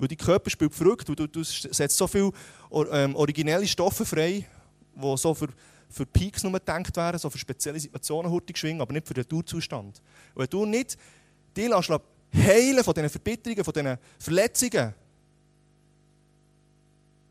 Weil 0.00 0.08
dein 0.08 0.16
Körper 0.16 0.48
spielt 0.48 0.74
verrückt, 0.74 1.06
du, 1.08 1.14
du 1.14 1.44
setzt 1.44 1.96
so 1.96 2.06
viele 2.06 2.30
ähm, 2.90 3.14
originelle 3.14 3.66
Stoffe 3.66 4.06
frei, 4.06 4.46
die 4.94 5.16
so 5.18 5.34
für, 5.34 5.48
für 5.90 6.06
Peaks 6.06 6.42
nur 6.42 6.52
gedacht 6.52 6.96
werden, 6.96 7.18
so 7.18 7.28
für 7.28 7.38
spezielle 7.38 7.78
Situationen 7.78 8.32
hurtig 8.32 8.56
schwingen, 8.56 8.80
aber 8.80 8.94
nicht 8.94 9.06
für 9.06 9.12
den 9.12 9.22
Naturzustand. 9.22 10.00
Und 10.34 10.40
wenn 10.40 10.48
du 10.48 10.64
nicht 10.64 10.96
die 11.54 11.66
lässt, 11.66 11.90
heilen 12.34 12.82
von 12.82 12.94
diesen 12.94 13.10
Verbitterungen, 13.10 13.62
von 13.62 13.74
diesen 13.74 13.98
Verletzungen, 14.18 14.94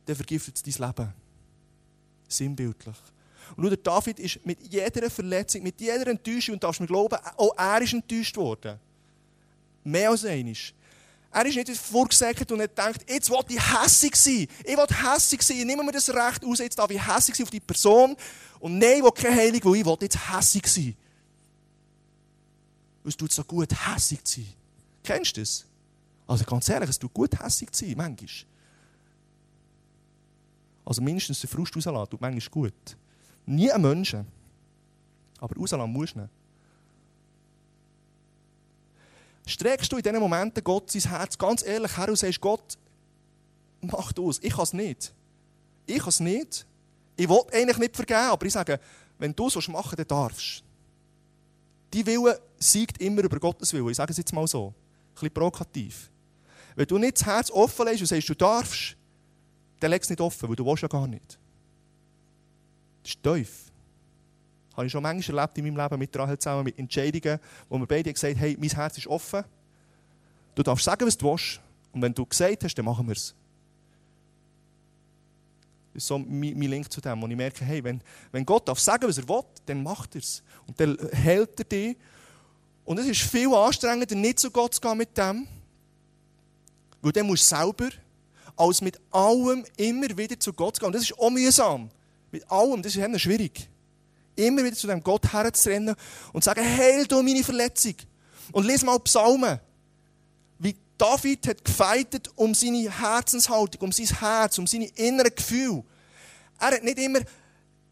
dann 0.05 0.15
vergiftet 0.15 0.55
es 0.55 0.61
dein 0.61 0.87
Leben. 0.87 1.13
Sinnbildlich. 2.27 2.97
Und 3.55 3.67
schau, 3.67 3.75
David 3.77 4.19
ist 4.19 4.45
mit 4.45 4.61
jeder 4.71 5.09
Verletzung, 5.09 5.63
mit 5.63 5.81
jeder 5.81 6.05
Enttäuschung, 6.05 6.53
und 6.53 6.63
darfst 6.63 6.81
mir 6.81 6.87
glauben, 6.87 7.17
auch 7.35 7.57
er 7.57 7.81
ist 7.81 7.93
enttäuscht 7.93 8.37
worden. 8.37 8.79
Mehr 9.83 10.11
als 10.11 10.23
einisch. 10.23 10.75
Er 11.31 11.45
ist 11.45 11.55
nicht 11.55 11.69
vorgesäckert 11.79 12.51
und 12.51 12.61
hat 12.61 12.75
gedacht, 12.75 13.05
jetzt 13.07 13.29
will 13.29 13.39
ich 13.49 13.59
hässig 13.59 14.15
sein. 14.15 14.47
Ich 14.63 14.77
will 14.77 14.87
hässig 14.87 15.41
sein. 15.43 15.57
Ich 15.57 15.65
nehme 15.65 15.83
mir 15.83 15.91
das 15.91 16.09
Recht 16.09 16.43
aus, 16.43 16.59
jetzt 16.59 16.77
darf 16.77 16.89
ich 16.89 17.05
hässig 17.05 17.35
sein 17.35 17.43
auf 17.43 17.51
die 17.51 17.59
Person. 17.59 18.15
Und 18.59 18.77
nein, 18.77 18.97
ich 18.97 19.03
will 19.03 19.11
keine 19.11 19.35
Heilung, 19.35 19.61
weil 19.63 19.75
ich 19.75 19.85
will 19.85 19.97
jetzt 20.01 20.17
hässig 20.33 20.67
sein. 20.67 20.95
es 23.03 23.15
tut 23.15 23.31
so 23.31 23.43
gut, 23.43 23.69
hässig 23.87 24.23
zu 24.23 24.41
sein. 24.41 24.53
Kennst 25.03 25.37
du 25.37 25.41
das? 25.41 25.65
Also 26.25 26.43
ganz 26.45 26.67
ehrlich, 26.69 26.89
es 26.89 26.97
tut 26.99 27.13
gut, 27.13 27.39
hässig 27.39 27.71
zu 27.71 27.85
sein, 27.85 27.95
manchmal. 27.95 28.29
Also 30.85 31.01
mindestens 31.03 31.41
den 31.41 31.49
Frust 31.49 31.75
rauslassen, 31.75 32.09
tut 32.09 32.21
manchmal 32.21 32.49
gut. 32.49 32.97
Nie 33.45 33.71
ein 33.71 33.81
Menschen. 33.81 34.25
Aber 35.39 35.55
rauslassen 35.55 35.91
musst 35.91 36.15
du 36.15 36.21
nicht. 36.21 36.31
Streckst 39.49 39.91
du 39.91 39.97
in 39.97 40.03
diesen 40.03 40.19
Momenten 40.19 40.63
Gott 40.63 40.91
sein 40.91 41.09
Herz 41.09 41.35
ganz 41.35 41.65
ehrlich 41.65 41.97
her 41.97 42.07
und 42.07 42.17
sagst, 42.17 42.39
Gott, 42.39 42.77
mach 43.81 44.13
du 44.13 44.29
es. 44.29 44.37
Ich 44.43 44.53
kann 44.53 44.63
es 44.63 44.73
nicht. 44.73 45.11
Ich 45.87 45.97
kann 45.97 46.09
es 46.09 46.19
nicht. 46.19 46.67
Ich 47.15 47.27
will 47.27 47.41
eigentlich 47.51 47.79
nicht 47.79 47.95
vergeben, 47.95 48.29
aber 48.29 48.45
ich 48.45 48.53
sage, 48.53 48.79
wenn 49.17 49.35
du 49.35 49.49
so 49.49 49.59
machen 49.71 49.95
dann 49.97 50.07
darfst 50.07 50.63
Die 51.91 52.05
Wille 52.05 52.39
siegt 52.59 53.01
immer 53.01 53.23
über 53.23 53.39
Gottes 53.39 53.73
Willen. 53.73 53.89
Ich 53.89 53.97
sage 53.97 54.11
es 54.11 54.17
jetzt 54.17 54.31
mal 54.33 54.45
so. 54.45 54.67
Ein 54.67 55.13
bisschen 55.15 55.33
provokativ. 55.33 56.11
Wenn 56.75 56.85
du 56.85 56.99
nicht 56.99 57.19
das 57.19 57.25
Herz 57.25 57.51
offen 57.51 57.85
lässt 57.85 58.01
und 58.01 58.07
sagst, 58.07 58.29
du 58.29 58.35
darfst, 58.35 58.95
dann 59.79 59.89
leg 59.89 60.03
es 60.03 60.09
nicht 60.09 60.21
offen, 60.21 60.47
weil 60.47 60.55
du 60.55 60.65
willst 60.65 60.83
ja 60.83 60.87
gar 60.87 61.07
nicht. 61.07 61.39
Das 63.01 63.13
ist 63.13 63.23
tief. 63.23 63.68
Habe 64.79 64.85
ich 64.85 64.93
schon 64.93 65.03
manchmal 65.03 65.39
erlebt 65.39 65.57
in 65.57 65.65
meinem 65.65 65.75
Leben 65.75 65.99
mit 65.99 66.17
Rahel 66.17 66.39
zusammen, 66.39 66.63
mit 66.63 66.79
Entscheidungen, 66.79 67.37
wo 67.67 67.77
wir 67.77 67.85
beide 67.85 68.13
gesagt 68.13 68.35
haben, 68.35 68.39
hey, 68.39 68.55
mein 68.57 68.69
Herz 68.69 68.97
ist 68.97 69.07
offen. 69.07 69.43
Du 70.55 70.63
darfst 70.63 70.85
sagen, 70.85 71.05
was 71.05 71.17
du 71.17 71.29
willst. 71.29 71.59
Und 71.91 72.01
wenn 72.01 72.13
du 72.13 72.25
gesagt 72.25 72.63
hast, 72.63 72.75
dann 72.75 72.85
machen 72.85 73.05
wir 73.05 73.11
es. 73.11 73.35
Das 75.93 76.03
ist 76.03 76.07
so 76.07 76.17
mein, 76.17 76.57
mein 76.57 76.69
Link 76.69 76.89
zu 76.89 77.01
dem, 77.01 77.21
wo 77.21 77.27
ich 77.27 77.35
merke, 77.35 77.65
hey, 77.65 77.83
wenn, 77.83 77.99
wenn 78.31 78.45
Gott 78.45 78.69
darf 78.69 78.79
sagen, 78.79 79.05
was 79.05 79.17
er 79.17 79.27
will, 79.27 79.41
dann 79.65 79.83
macht 79.83 80.15
er 80.15 80.21
es. 80.21 80.41
Und 80.65 80.79
dann 80.79 80.97
hält 81.11 81.59
er 81.59 81.65
dich. 81.65 81.97
Und 82.85 82.99
es 82.99 83.07
ist 83.07 83.23
viel 83.23 83.53
anstrengender, 83.53 84.15
nicht 84.15 84.39
zu 84.39 84.49
Gott 84.49 84.75
zu 84.75 84.79
gehen 84.79 84.97
mit 84.97 85.17
dem, 85.17 85.45
weil 87.01 87.11
dann 87.11 87.27
musst 87.27 87.51
du 87.51 87.55
selber, 87.57 87.89
als 88.55 88.79
mit 88.79 88.97
allem 89.11 89.65
immer 89.75 90.17
wieder 90.17 90.39
zu 90.39 90.53
Gott 90.53 90.77
zu 90.77 90.79
gehen. 90.79 90.87
Und 90.87 90.93
das 90.93 91.01
ist 91.01 91.19
auch 91.19 91.29
mühsam. 91.29 91.89
Mit 92.31 92.49
allem, 92.49 92.81
das 92.81 92.95
ist 92.95 93.21
schwierig. 93.21 93.67
Immer 94.39 94.63
wieder 94.63 94.75
zu 94.75 94.87
dem 94.87 95.03
Gott 95.03 95.31
herzurennen 95.31 95.95
und 96.31 96.43
sagen, 96.43 96.63
heil 96.63 97.05
du 97.05 97.21
meine 97.21 97.43
Verletzung. 97.43 97.95
Und 98.51 98.65
lese 98.65 98.85
mal 98.85 98.99
Psalmen. 98.99 99.59
Wie 100.57 100.75
David 100.97 101.47
hat 101.47 101.63
gefeitet 101.63 102.29
um 102.35 102.53
seine 102.53 102.89
Herzenshaltung, 102.89 103.81
um 103.81 103.91
sein 103.91 104.07
Herz, 104.07 104.57
um 104.57 104.65
seine 104.65 104.87
inneren 104.87 105.35
Gefühle. 105.35 105.83
Er 106.59 106.67
hat 106.71 106.83
nicht 106.83 106.97
immer 106.99 107.19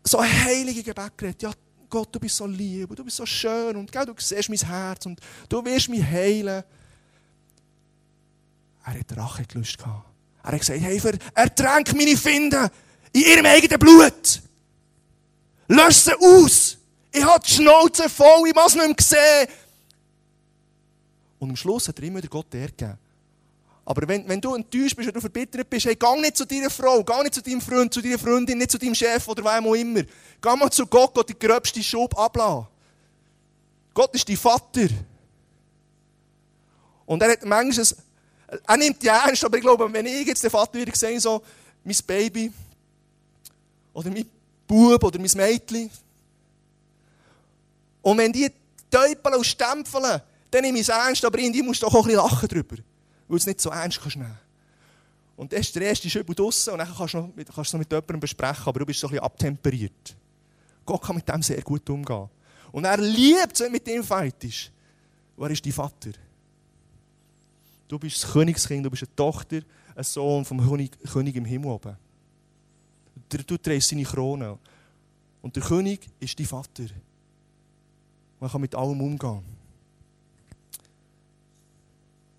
so 0.03 0.23
heilige 0.23 0.83
Gebet 0.83 1.17
geredet. 1.17 1.41
Ja, 1.41 1.51
Gott, 1.89 2.13
du 2.13 2.19
bist 2.19 2.35
so 2.35 2.45
lieb 2.45 2.89
und 2.89 2.99
du 2.99 3.03
bist 3.03 3.17
so 3.17 3.25
schön 3.25 3.75
und 3.75 3.91
gell, 3.91 4.05
du 4.05 4.13
siehst 4.17 4.49
mein 4.49 4.59
Herz 4.59 5.05
und 5.05 5.19
du 5.47 5.63
wirst 5.63 5.89
mich 5.89 6.03
heilen. 6.03 6.63
Er 8.85 8.99
hat 8.99 9.17
Rache 9.17 9.45
gelöst. 9.45 9.77
Er 9.81 10.03
hat 10.51 10.59
gesagt, 10.59 10.79
hey, 10.79 11.01
ertränk 11.33 11.93
meine 11.93 12.15
Finden 12.15 12.69
in 13.11 13.21
ihrem 13.21 13.45
eigenen 13.45 13.79
Blut. 13.79 14.41
Lösch 15.67 15.97
sie 15.97 16.13
aus. 16.13 16.77
Ich 17.11 17.23
habe 17.23 17.43
die 17.45 17.51
Schnauze 17.51 18.09
voll, 18.09 18.47
ich 18.47 18.55
muss 18.55 18.75
nicht 18.75 18.87
mehr 18.87 18.95
sehen. 18.99 19.47
Und 21.39 21.49
am 21.49 21.55
Schluss 21.55 21.87
hat 21.87 21.99
er 21.99 22.05
immer 22.05 22.21
der 22.21 22.29
Gott 22.29 22.49
gegeben. 22.49 22.97
Aber 23.85 24.05
wenn, 24.05 24.27
wenn 24.27 24.41
du 24.41 24.53
enttäuscht 24.53 24.97
bist, 24.97 25.07
wenn 25.07 25.13
du 25.13 25.21
verbittert 25.21 25.69
bist, 25.69 25.85
hey, 25.85 25.95
geh 25.95 26.19
nicht 26.19 26.35
zu 26.35 26.45
deiner 26.45 26.69
Frau, 26.69 27.03
geh 27.03 27.23
nicht 27.23 27.35
zu 27.35 27.41
deinem 27.41 27.61
Freund, 27.61 27.93
zu 27.93 28.01
deiner 28.01 28.19
Freundin, 28.19 28.57
nicht 28.57 28.71
zu 28.71 28.77
deinem 28.77 28.95
Chef 28.95 29.25
oder 29.29 29.43
wem 29.43 29.65
auch 29.65 29.75
immer. 29.75 30.01
Geh 30.41 30.55
mal 30.57 30.69
zu 30.69 30.85
Gott, 30.87 31.13
Gott 31.13 31.29
die 31.29 31.39
gröbste 31.39 31.81
Schub 31.81 32.17
ablassen. 32.19 32.67
Gott 33.93 34.13
ist 34.13 34.27
dein 34.27 34.35
Vater. 34.35 34.89
Und 37.05 37.21
er 37.21 37.31
hat 37.31 37.45
manchmal, 37.45 37.85
er 38.67 38.77
nimmt 38.77 39.01
die 39.01 39.07
ernst, 39.07 39.45
aber 39.45 39.55
ich 39.55 39.63
glaube, 39.63 39.91
wenn 39.91 40.05
ich 40.05 40.27
jetzt 40.27 40.43
den 40.43 40.51
Vater 40.51 40.77
wieder 40.77 40.93
sehe, 40.93 41.19
so, 41.21 41.41
mein 41.83 41.95
Baby, 42.05 42.51
oder 43.93 44.11
mein 44.11 44.25
Bub 44.67 45.03
oder 45.03 45.19
mein 45.19 45.31
Mädchen. 45.35 45.89
Und 48.01 48.17
wenn 48.17 48.31
die 48.31 48.51
täupeln 48.89 49.35
und 49.35 49.45
stempeln, 49.45 50.21
dann 50.51 50.61
nehme 50.61 50.77
ich 50.79 50.87
es 50.87 50.89
ernst, 50.89 51.25
aber 51.25 51.39
in 51.39 51.51
die 51.51 51.61
musst 51.61 51.81
du 51.81 51.87
auch 51.87 51.95
ein 51.95 52.03
bisschen 52.03 52.17
lachen 52.17 52.47
drüber, 52.47 52.77
weil 52.77 52.83
du 53.27 53.35
es 53.35 53.45
nicht 53.45 53.61
so 53.61 53.69
ernst 53.69 53.99
kannst 54.01 54.17
nehmen. 54.17 54.37
Und 55.35 55.53
ist 55.53 55.75
der 55.75 55.83
erste 55.83 56.09
Schübel 56.09 56.33
draussen 56.33 56.73
und 56.73 56.79
dann 56.79 56.93
kannst 56.95 57.13
du, 57.13 57.19
noch, 57.19 57.29
kannst 57.35 57.57
du 57.57 57.61
es 57.61 57.73
noch 57.73 57.79
mit 57.79 57.91
jemandem 57.91 58.19
besprechen, 58.19 58.63
aber 58.65 58.79
du 58.79 58.85
bist 58.85 58.99
so 58.99 59.07
ein 59.07 59.11
bisschen 59.11 59.23
abtemperiert. 59.23 60.15
Gott 60.85 61.01
kann 61.01 61.15
mit 61.15 61.27
dem 61.27 61.43
sehr 61.43 61.61
gut 61.61 61.87
umgehen. 61.89 62.29
Und 62.71 62.85
er 62.85 62.97
liebt 62.97 63.59
wenn 63.59 63.71
mit 63.71 63.87
ihm 63.87 64.03
fight 64.03 64.43
ist. 64.43 64.71
Wer 65.35 65.49
ist 65.51 65.65
dein 65.65 65.73
Vater? 65.73 66.11
Du 67.87 67.99
bist 67.99 68.23
das 68.23 68.31
Königskind, 68.31 68.85
du 68.85 68.89
bist 68.89 69.03
eine 69.03 69.15
Tochter, 69.15 69.61
ein 69.95 70.03
Sohn 70.03 70.43
vom 70.43 70.59
König, 70.59 70.97
König 71.11 71.35
im 71.35 71.45
Himmel 71.45 71.71
oben. 71.71 71.97
Du 73.29 73.57
trägst 73.57 73.89
seine 73.89 74.03
Krone. 74.03 74.57
Und 75.41 75.55
der 75.55 75.63
König 75.63 76.07
ist 76.19 76.39
dein 76.39 76.45
Vater. 76.45 76.85
Man 78.39 78.49
kann 78.49 78.61
mit 78.61 78.75
allem 78.75 79.01
umgehen. 79.01 79.43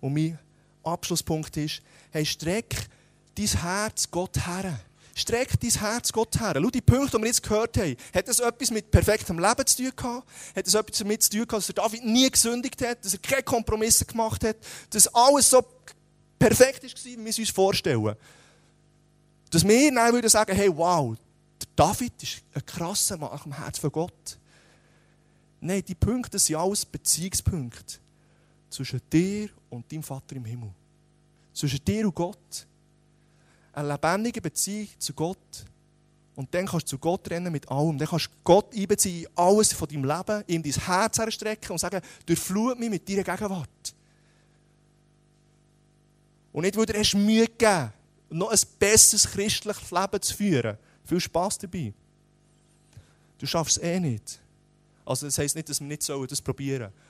Und 0.01 0.13
mein 0.13 0.39
Abschlusspunkt 0.83 1.55
ist, 1.57 1.81
hey, 2.11 2.25
streck 2.25 2.87
dein 3.35 3.47
Herz 3.47 4.09
Gott 4.09 4.37
her. 4.45 4.79
Streck 5.15 5.59
dein 5.59 5.71
Herz 5.71 6.11
Gott 6.13 6.39
her. 6.39 6.53
Schau, 6.55 6.69
die 6.69 6.81
Punkte, 6.81 7.17
die 7.17 7.23
wir 7.23 7.27
jetzt 7.27 7.43
gehört 7.43 7.77
haben, 7.77 7.95
hat 8.13 8.27
das 8.27 8.39
etwas 8.39 8.71
mit 8.71 8.89
perfektem 8.89 9.37
Leben 9.37 9.67
zu 9.67 9.83
tun 9.83 9.91
gehabt? 9.95 10.29
Hat 10.55 10.65
das 10.65 10.73
etwas 10.73 10.99
damit 10.99 11.23
zu 11.23 11.29
tun 11.31 11.47
gehabt, 11.47 11.67
dass 11.67 11.75
David 11.75 12.05
nie 12.05 12.29
gesündigt 12.29 12.81
hat, 12.85 13.03
dass 13.03 13.13
er 13.13 13.19
keine 13.19 13.43
Kompromisse 13.43 14.05
gemacht 14.05 14.43
hat, 14.45 14.57
dass 14.89 15.13
alles 15.13 15.49
so 15.49 15.61
perfekt 16.37 16.83
war, 16.83 16.89
wie 17.03 17.17
wir 17.17 17.29
es 17.29 17.39
uns 17.39 17.49
vorstellen? 17.49 18.15
Dass 19.49 19.67
wir 19.67 19.93
dann 19.93 20.13
würden 20.13 20.29
sagen, 20.29 20.55
hey, 20.55 20.75
wow, 20.75 21.15
der 21.59 21.67
David 21.75 22.21
ist 22.21 22.43
ein 22.53 22.65
krasser 22.65 23.17
Mann 23.17 23.39
am 23.43 23.51
Herz 23.51 23.79
von 23.79 23.91
Gott. 23.91 24.37
Nein, 25.59 25.83
die 25.85 25.95
Punkte 25.95 26.39
sind 26.39 26.55
alles 26.55 26.85
Beziehungspunkte 26.85 27.95
zwischen 28.69 29.01
dir 29.11 29.49
und 29.69 29.91
deinem 29.91 30.03
Vater 30.03 30.35
im 30.35 30.45
Himmel. 30.45 30.71
Zwischen 31.53 31.83
dir 31.83 32.05
und 32.05 32.15
Gott. 32.15 32.67
eine 33.73 33.89
lebendige 33.89 34.41
Beziehung 34.41 34.87
zu 34.97 35.13
Gott. 35.13 35.65
Und 36.35 36.53
dann 36.53 36.67
kannst 36.67 36.85
du 36.85 36.91
zu 36.91 36.97
Gott 36.97 37.29
rennen 37.29 37.51
mit 37.51 37.67
allem. 37.69 37.97
Dann 37.97 38.07
kannst 38.07 38.27
du 38.27 38.29
Gott 38.43 38.73
einbeziehen 38.73 39.23
in 39.23 39.29
alles 39.35 39.73
von 39.73 39.87
deinem 39.89 40.05
Leben, 40.05 40.43
ihm 40.47 40.63
dein 40.63 40.71
Herz 40.71 41.17
herstrecken 41.17 41.71
und 41.71 41.79
sagen, 41.79 42.01
durchflut 42.25 42.79
mich 42.79 42.89
mit 42.89 43.09
deiner 43.09 43.23
Gegenwart. 43.23 43.95
Und 46.53 46.61
nicht, 46.61 46.77
weil 46.77 46.85
hast 46.97 47.15
Mühe 47.15 47.45
gegeben 47.45 47.91
noch 48.29 48.51
ein 48.51 48.59
besseres 48.77 49.29
christliches 49.29 49.91
Leben 49.91 50.21
zu 50.21 50.35
führen. 50.35 50.77
Viel 51.05 51.19
Spaß 51.19 51.57
dabei. 51.59 51.93
Du 53.37 53.45
schaffst 53.45 53.77
es 53.77 53.83
eh 53.83 53.99
nicht. 53.99 54.39
Also 55.05 55.25
das 55.25 55.37
heisst 55.37 55.55
nicht, 55.55 55.69
dass 55.69 55.79
wir 55.79 55.87
nicht 55.87 56.03
sollen, 56.03 56.27
das 56.27 56.41
probieren 56.41 56.91
sollen. 56.91 57.09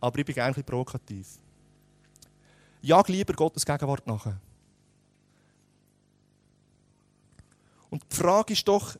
Aber 0.00 0.18
ich 0.18 0.26
bin 0.26 0.34
bisschen 0.34 0.64
provokativ. 0.64 1.26
Jag 2.82 3.08
lieber 3.08 3.32
Gottes 3.32 3.64
Gegenwart 3.64 4.06
nachher. 4.06 4.38
Und 7.88 8.04
die 8.10 8.16
Frage 8.16 8.52
ist 8.52 8.66
doch, 8.66 8.96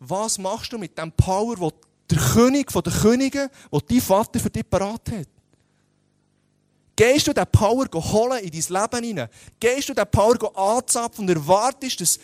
was 0.00 0.38
machst 0.38 0.72
du 0.72 0.78
mit 0.78 0.96
dem 0.96 1.12
Power, 1.12 1.58
wo 1.58 1.72
der 2.10 2.18
König 2.18 2.72
von 2.72 2.82
den 2.82 2.92
Königen, 2.92 3.50
wo 3.70 3.78
dein 3.78 4.00
Vater 4.00 4.40
für 4.40 4.50
dich 4.50 4.68
parat 4.68 5.10
hat? 5.10 5.28
Gehst 6.98 7.28
du 7.28 7.32
diesen 7.32 7.46
Power 7.52 7.86
holen 7.94 8.42
in 8.42 8.50
dein 8.50 8.82
Leben 8.82 9.04
hinein? 9.04 9.28
Gehst 9.60 9.88
du 9.88 9.94
diesen 9.94 10.10
Power 10.10 10.58
anzapfen 10.58 11.22
und 11.22 11.30
erwartest, 11.30 12.00
dass 12.00 12.18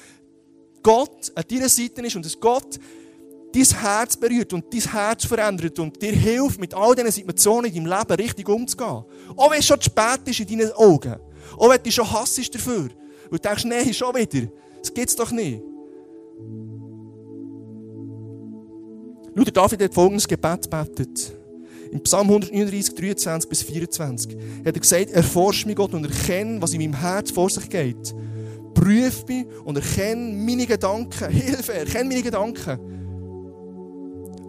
Gott 0.83 1.31
an 1.33 1.45
deiner 1.49 1.69
Seite 1.69 2.03
ist 2.03 2.17
und 2.17 2.25
dass 2.25 2.41
Gott 2.41 2.81
dein 3.53 3.63
Herz 3.63 4.17
berührt 4.17 4.53
und 4.53 4.75
dein 4.75 4.81
Herz 4.81 5.27
verändert 5.27 5.79
und 5.79 6.03
dir 6.03 6.11
hilft, 6.11 6.59
mit 6.59 6.75
all 6.75 6.97
diesen 6.97 7.13
Situationen 7.13 7.73
in 7.73 7.85
deinem 7.85 7.99
Leben 7.99 8.21
richtig 8.21 8.49
umzugehen. 8.49 9.05
Auch 9.37 9.51
wenn 9.53 9.61
es 9.61 9.67
schon 9.67 9.81
zu 9.81 9.91
spät 9.91 10.23
ist 10.27 10.41
in 10.41 10.59
deinen 10.59 10.73
Augen. 10.73 11.21
Auch 11.57 11.71
wenn 11.71 11.81
du 11.81 11.93
schon 11.93 12.11
hassest 12.11 12.53
dafür. 12.53 12.91
Und 13.31 13.33
du 13.33 13.39
denkst, 13.39 13.67
nein, 13.67 13.95
schon 13.95 14.13
wieder. 14.17 14.49
Das 14.81 14.93
gibt 14.93 15.09
es 15.09 15.15
doch 15.15 15.31
nicht. 15.31 15.63
Schau, 19.37 19.45
David 19.45 19.83
hat 19.85 19.95
folgendes 19.95 20.27
Gebet 20.27 20.63
gebetet. 20.63 21.44
In 21.95 22.03
Psalm 22.03 22.27
139, 22.29 22.93
23 22.97 23.49
bis 23.49 23.63
24 23.63 24.37
hat 24.67 24.75
er 24.75 24.81
gesagt, 24.81 25.11
erforsche 25.13 25.69
mich 25.69 25.77
Gott 25.77 25.95
und 25.95 26.05
erkenne, 26.05 26.61
was 26.61 26.73
in 26.73 26.81
meinem 26.81 26.95
Herz 26.95 27.31
vor 27.31 27.49
sich 27.49 27.71
geht. 27.71 28.13
Prüf 28.75 29.25
mich 29.29 29.47
und 29.65 29.77
erkenne 29.77 30.33
meine 30.35 30.67
Gedanken. 30.67 31.31
Hilfe, 31.31 31.73
erkenne 31.73 32.09
meine 32.09 32.23
Gedanken. 32.25 32.81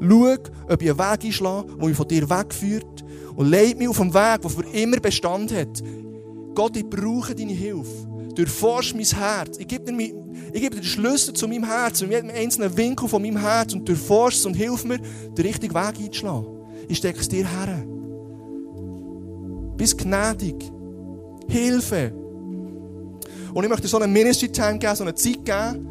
Schau, 0.01 0.35
ob 0.73 0.81
ich 0.81 0.89
einen 0.89 0.97
Weg 0.97 1.23
einschlage, 1.23 1.67
der 1.67 1.87
mich 1.87 1.95
von 1.95 2.07
dir 2.07 2.27
wegführt 2.27 3.05
und 3.35 3.47
leite 3.47 3.75
mich 3.75 3.89
auf 3.89 4.01
einen 4.01 4.15
Weg, 4.15 4.41
der 4.41 4.49
für 4.49 4.65
immer 4.75 4.99
Bestand 4.99 5.53
hat. 5.53 5.83
Gott, 6.55 6.75
ich 6.75 6.89
brauche 6.89 7.35
deine 7.35 7.53
Hilfe. 7.53 8.07
Durchforsch 8.33 8.95
mein 8.95 9.05
Herz. 9.05 9.59
Ich 9.59 9.67
gebe, 9.67 9.83
dir, 9.83 10.01
ich 10.51 10.61
gebe 10.61 10.77
dir 10.77 10.81
den 10.81 10.83
Schlüssel 10.83 11.35
zu 11.35 11.47
meinem 11.47 11.65
Herz, 11.65 11.99
zu 11.99 12.07
jedem 12.07 12.31
einzelnen 12.31 12.75
Winkel 12.75 13.07
von 13.07 13.21
meinem 13.21 13.37
Herz 13.37 13.75
und 13.75 13.87
durchforsch 13.87 14.37
es 14.37 14.45
und 14.47 14.55
hilf 14.55 14.83
mir, 14.83 14.97
den 14.97 15.45
richtigen 15.45 15.75
Weg 15.75 15.99
einzuschlagen. 15.99 16.54
Ich 16.87 16.97
stecke 16.97 17.19
es 17.19 17.29
dir 17.29 17.47
her. 17.47 17.85
Bist 19.77 19.97
gnädig. 19.97 20.71
Hilfe. 21.47 22.11
Und 23.53 23.63
ich 23.63 23.69
möchte 23.69 23.87
so 23.87 23.97
einen 23.97 24.11
Ministry-Time 24.11 24.79
geben, 24.79 24.95
so 24.95 25.03
eine 25.03 25.15
Zeit 25.15 25.45
geben, 25.45 25.87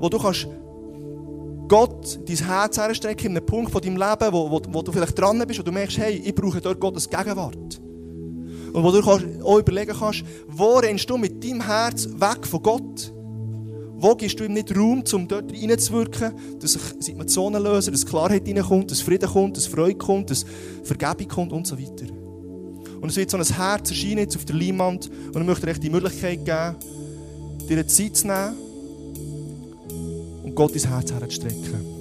wo 0.00 0.08
du 0.08 0.18
kannst 0.18 0.48
Gott 1.68 2.20
dein 2.28 2.36
Herz 2.36 2.78
herstrecken 2.78 3.30
in 3.30 3.36
einem 3.36 3.46
Punkt 3.46 3.70
von 3.72 3.80
deinem 3.80 3.96
Leben, 3.96 4.32
wo, 4.32 4.50
wo, 4.50 4.60
wo 4.68 4.82
du 4.82 4.92
vielleicht 4.92 5.18
dran 5.18 5.42
bist 5.46 5.60
und 5.60 5.68
du 5.68 5.72
merkst, 5.72 5.98
hey, 5.98 6.22
ich 6.24 6.34
brauche 6.34 6.60
dort 6.60 6.80
Gottes 6.80 7.08
Gegenwart. 7.08 7.80
Und 8.72 8.82
wo 8.82 8.90
du 8.90 9.00
kannst, 9.02 9.24
auch 9.42 9.58
überlegen 9.58 9.94
kannst, 9.96 10.24
wo 10.48 10.78
rennst 10.78 11.08
du 11.08 11.16
mit 11.16 11.42
deinem 11.44 11.64
Herz 11.64 12.08
weg 12.08 12.46
von 12.46 12.62
Gott? 12.62 13.12
Wo 14.04 14.14
gibst 14.14 14.38
du 14.38 14.44
ihm 14.44 14.52
nicht 14.52 14.76
Raum, 14.76 15.02
um 15.14 15.26
dort 15.26 15.50
reinzuwirken, 15.50 16.34
dass 16.60 16.74
sich 16.74 16.82
Situationen 17.00 17.62
lösen, 17.62 17.90
dass 17.90 18.04
Klarheit 18.04 18.46
reinkommt, 18.46 18.90
dass 18.90 19.00
Frieden 19.00 19.30
kommt, 19.30 19.56
dass 19.56 19.64
Freude 19.64 19.96
kommt, 19.96 20.28
dass 20.28 20.44
Vergebung 20.82 21.26
kommt 21.26 21.52
und 21.54 21.66
so 21.66 21.78
weiter. 21.78 22.12
Und 23.00 23.08
es 23.08 23.16
wird 23.16 23.30
so 23.30 23.38
ein 23.38 23.44
Herz 23.44 23.88
erscheinen 23.88 24.18
jetzt 24.18 24.36
auf 24.36 24.44
der 24.44 24.56
Leinwand 24.56 25.10
und 25.32 25.40
ich 25.40 25.46
möchte 25.46 25.64
dir 25.64 25.80
die 25.80 25.88
Möglichkeit 25.88 26.44
geben, 26.44 26.76
dir 27.66 27.78
eine 27.78 27.86
Zeit 27.86 28.14
zu 28.14 28.26
nehmen 28.26 28.56
und 30.42 30.54
Gott 30.54 30.72
ins 30.72 30.86
Herz 30.86 31.10
herzustrecken. 31.10 31.93